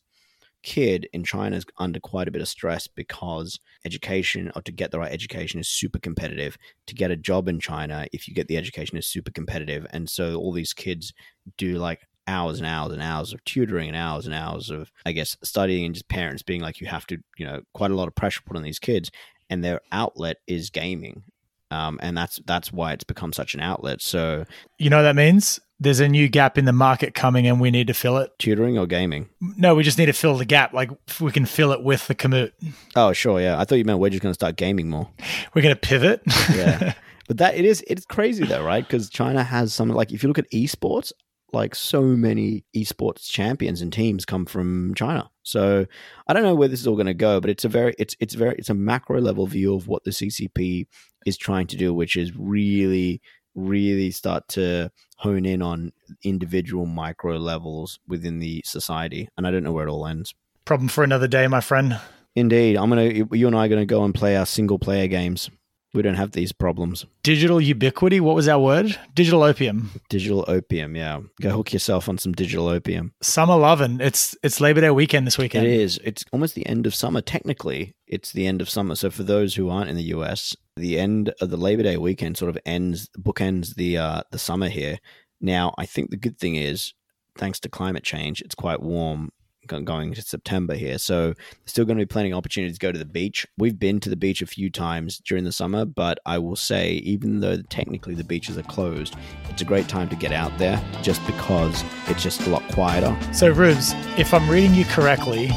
kid 0.64 1.06
in 1.12 1.22
China 1.22 1.56
is 1.56 1.66
under 1.78 2.00
quite 2.00 2.26
a 2.26 2.30
bit 2.30 2.40
of 2.42 2.48
stress 2.48 2.88
because 2.88 3.60
education 3.84 4.50
or 4.56 4.62
to 4.62 4.72
get 4.72 4.90
the 4.90 4.98
right 4.98 5.12
education 5.12 5.60
is 5.60 5.68
super 5.68 5.98
competitive. 5.98 6.56
To 6.86 6.94
get 6.94 7.10
a 7.10 7.16
job 7.16 7.48
in 7.48 7.60
China, 7.60 8.06
if 8.12 8.26
you 8.26 8.34
get 8.34 8.48
the 8.48 8.56
education, 8.56 8.96
is 8.98 9.06
super 9.06 9.30
competitive, 9.30 9.86
and 9.90 10.08
so 10.08 10.36
all 10.36 10.52
these 10.52 10.72
kids 10.72 11.12
do 11.58 11.76
like 11.76 12.00
hours 12.26 12.58
and 12.58 12.66
hours 12.66 12.92
and 12.92 13.02
hours 13.02 13.34
of 13.34 13.44
tutoring 13.44 13.88
and 13.88 13.96
hours 13.96 14.24
and 14.24 14.34
hours 14.34 14.70
of 14.70 14.90
I 15.04 15.12
guess 15.12 15.36
studying 15.44 15.84
and 15.84 15.94
just 15.94 16.08
parents 16.08 16.42
being 16.42 16.62
like 16.62 16.80
you 16.80 16.86
have 16.86 17.06
to 17.08 17.18
you 17.36 17.44
know 17.44 17.60
quite 17.74 17.90
a 17.90 17.94
lot 17.94 18.08
of 18.08 18.14
pressure 18.14 18.40
put 18.44 18.56
on 18.56 18.62
these 18.62 18.78
kids, 18.78 19.10
and 19.50 19.62
their 19.62 19.80
outlet 19.92 20.38
is 20.46 20.70
gaming. 20.70 21.22
Um, 21.70 21.98
and 22.02 22.16
that's 22.16 22.40
that's 22.46 22.72
why 22.72 22.92
it's 22.92 23.04
become 23.04 23.32
such 23.32 23.54
an 23.54 23.60
outlet. 23.60 24.00
So 24.00 24.44
You 24.78 24.90
know 24.90 25.02
that 25.02 25.16
means? 25.16 25.60
There's 25.80 26.00
a 26.00 26.08
new 26.08 26.28
gap 26.28 26.56
in 26.56 26.64
the 26.64 26.72
market 26.72 27.14
coming 27.14 27.46
and 27.46 27.60
we 27.60 27.70
need 27.70 27.88
to 27.88 27.94
fill 27.94 28.16
it. 28.18 28.30
tutoring 28.38 28.78
or 28.78 28.86
gaming? 28.86 29.28
No, 29.40 29.74
we 29.74 29.82
just 29.82 29.98
need 29.98 30.06
to 30.06 30.12
fill 30.12 30.36
the 30.36 30.44
gap. 30.44 30.72
Like 30.72 30.90
we 31.20 31.32
can 31.32 31.46
fill 31.46 31.72
it 31.72 31.82
with 31.82 32.06
the 32.06 32.14
commute. 32.14 32.54
Oh, 32.94 33.12
sure, 33.12 33.40
yeah. 33.40 33.58
I 33.58 33.64
thought 33.64 33.76
you 33.76 33.84
meant 33.84 33.98
we're 33.98 34.10
just 34.10 34.22
going 34.22 34.30
to 34.30 34.38
start 34.38 34.56
gaming 34.56 34.88
more. 34.88 35.08
We're 35.54 35.62
going 35.62 35.74
to 35.74 35.80
pivot. 35.80 36.22
Yeah. 36.54 36.94
But 37.26 37.38
that 37.38 37.54
it 37.56 37.64
is 37.64 37.82
it's 37.86 38.04
crazy 38.04 38.44
though, 38.44 38.64
right? 38.64 38.84
Because 38.86 39.08
China 39.08 39.42
has 39.42 39.72
some 39.72 39.88
like 39.88 40.12
if 40.12 40.22
you 40.22 40.28
look 40.28 40.38
at 40.38 40.50
esports, 40.50 41.10
like 41.52 41.74
so 41.74 42.02
many 42.02 42.64
esports 42.76 43.30
champions 43.30 43.80
and 43.80 43.92
teams 43.92 44.24
come 44.26 44.44
from 44.44 44.94
China. 44.94 45.30
So 45.42 45.86
I 46.26 46.32
don't 46.32 46.42
know 46.42 46.54
where 46.54 46.68
this 46.68 46.80
is 46.80 46.86
all 46.86 46.96
going 46.96 47.06
to 47.06 47.14
go, 47.14 47.40
but 47.40 47.48
it's 47.48 47.64
a 47.64 47.68
very 47.68 47.94
it's 47.98 48.14
it's 48.20 48.34
very 48.34 48.54
it's 48.58 48.68
a 48.68 48.74
macro 48.74 49.20
level 49.20 49.46
view 49.46 49.74
of 49.74 49.88
what 49.88 50.04
the 50.04 50.10
CCP 50.10 50.86
is 51.24 51.38
trying 51.38 51.66
to 51.68 51.76
do, 51.76 51.94
which 51.94 52.16
is 52.16 52.36
really 52.36 53.22
really 53.54 54.10
start 54.10 54.48
to 54.48 54.90
hone 55.18 55.44
in 55.44 55.62
on 55.62 55.92
individual 56.22 56.86
micro 56.86 57.36
levels 57.36 57.98
within 58.08 58.40
the 58.40 58.62
society. 58.64 59.28
And 59.36 59.46
I 59.46 59.50
don't 59.50 59.64
know 59.64 59.72
where 59.72 59.86
it 59.86 59.90
all 59.90 60.06
ends. 60.06 60.34
Problem 60.64 60.88
for 60.88 61.04
another 61.04 61.28
day, 61.28 61.46
my 61.46 61.60
friend. 61.60 61.98
Indeed, 62.36 62.76
I'm 62.76 62.88
gonna 62.88 63.04
you 63.04 63.46
and 63.46 63.56
I 63.56 63.66
are 63.66 63.68
gonna 63.68 63.86
go 63.86 64.04
and 64.04 64.14
play 64.14 64.36
our 64.36 64.46
single 64.46 64.78
player 64.78 65.06
games. 65.06 65.50
We 65.94 66.02
don't 66.02 66.16
have 66.16 66.32
these 66.32 66.50
problems. 66.50 67.06
Digital 67.22 67.60
ubiquity. 67.60 68.18
What 68.18 68.34
was 68.34 68.48
our 68.48 68.58
word? 68.58 68.98
Digital 69.14 69.44
opium. 69.44 69.92
Digital 70.08 70.44
opium, 70.48 70.96
yeah. 70.96 71.20
Go 71.40 71.50
hook 71.50 71.72
yourself 71.72 72.08
on 72.08 72.18
some 72.18 72.32
digital 72.32 72.66
opium. 72.66 73.12
Summer 73.22 73.54
loving. 73.54 74.00
It's 74.00 74.36
it's 74.42 74.60
Labor 74.60 74.80
Day 74.80 74.90
weekend 74.90 75.24
this 75.24 75.38
weekend. 75.38 75.68
It 75.68 75.72
is. 75.72 76.00
It's 76.02 76.24
almost 76.32 76.56
the 76.56 76.66
end 76.66 76.86
of 76.86 76.96
summer. 76.96 77.20
Technically, 77.20 77.94
it's 78.08 78.32
the 78.32 78.48
end 78.48 78.60
of 78.60 78.68
summer. 78.68 78.96
So 78.96 79.08
for 79.08 79.22
those 79.22 79.54
who 79.54 79.70
aren't 79.70 79.88
in 79.88 79.96
the 79.96 80.14
US, 80.14 80.56
the 80.76 80.98
end 80.98 81.32
of 81.40 81.50
the 81.50 81.56
Labor 81.56 81.82
Day 81.82 81.96
weekend 81.96 82.36
sort 82.36 82.50
of 82.50 82.58
ends 82.66 83.08
bookends 83.18 83.74
the 83.76 83.98
uh, 83.98 84.22
the 84.30 84.38
summer 84.38 84.68
here. 84.68 84.98
Now, 85.40 85.74
I 85.78 85.86
think 85.86 86.10
the 86.10 86.16
good 86.16 86.38
thing 86.38 86.56
is, 86.56 86.94
thanks 87.36 87.60
to 87.60 87.68
climate 87.68 88.02
change, 88.02 88.40
it's 88.40 88.54
quite 88.54 88.82
warm 88.82 89.30
going 89.66 90.08
into 90.08 90.22
September 90.22 90.74
here. 90.74 90.98
So 90.98 91.34
still 91.64 91.84
going 91.84 91.98
to 91.98 92.02
be 92.02 92.12
plenty 92.12 92.30
of 92.30 92.36
opportunities 92.36 92.78
to 92.78 92.86
go 92.86 92.92
to 92.92 92.98
the 92.98 93.04
beach. 93.04 93.46
We've 93.56 93.78
been 93.78 94.00
to 94.00 94.10
the 94.10 94.16
beach 94.16 94.42
a 94.42 94.46
few 94.46 94.70
times 94.70 95.18
during 95.18 95.44
the 95.44 95.52
summer, 95.52 95.84
but 95.84 96.18
I 96.26 96.38
will 96.38 96.56
say, 96.56 96.92
even 97.04 97.40
though 97.40 97.62
technically 97.70 98.14
the 98.14 98.24
beaches 98.24 98.58
are 98.58 98.62
closed, 98.62 99.16
it's 99.48 99.62
a 99.62 99.64
great 99.64 99.88
time 99.88 100.08
to 100.10 100.16
get 100.16 100.32
out 100.32 100.56
there 100.58 100.82
just 101.02 101.24
because 101.26 101.82
it's 102.08 102.22
just 102.22 102.42
a 102.42 102.50
lot 102.50 102.62
quieter. 102.72 103.16
So, 103.32 103.48
Rubes, 103.50 103.92
if 104.18 104.34
I'm 104.34 104.48
reading 104.50 104.74
you 104.74 104.84
correctly, 104.84 105.50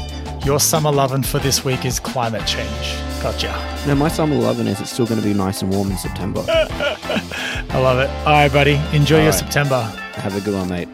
Your 0.44 0.60
summer 0.60 0.90
loving 0.90 1.22
for 1.22 1.38
this 1.38 1.64
week 1.64 1.84
is 1.84 2.00
climate 2.00 2.46
change. 2.46 2.94
Gotcha. 3.22 3.52
No, 3.86 3.94
my 3.94 4.08
summer 4.08 4.34
loving 4.36 4.66
is 4.66 4.80
it's 4.80 4.90
still 4.90 5.06
going 5.06 5.20
to 5.20 5.26
be 5.26 5.34
nice 5.34 5.62
and 5.62 5.70
warm 5.72 5.90
in 5.90 5.98
September. 5.98 6.44
I 6.48 7.78
love 7.80 7.98
it. 7.98 8.08
All 8.20 8.32
right, 8.32 8.52
buddy. 8.52 8.80
Enjoy 8.96 9.16
All 9.16 9.22
your 9.22 9.30
right. 9.32 9.38
September. 9.38 9.82
Have 10.14 10.36
a 10.36 10.40
good 10.40 10.54
one, 10.54 10.68
mate. 10.68 10.88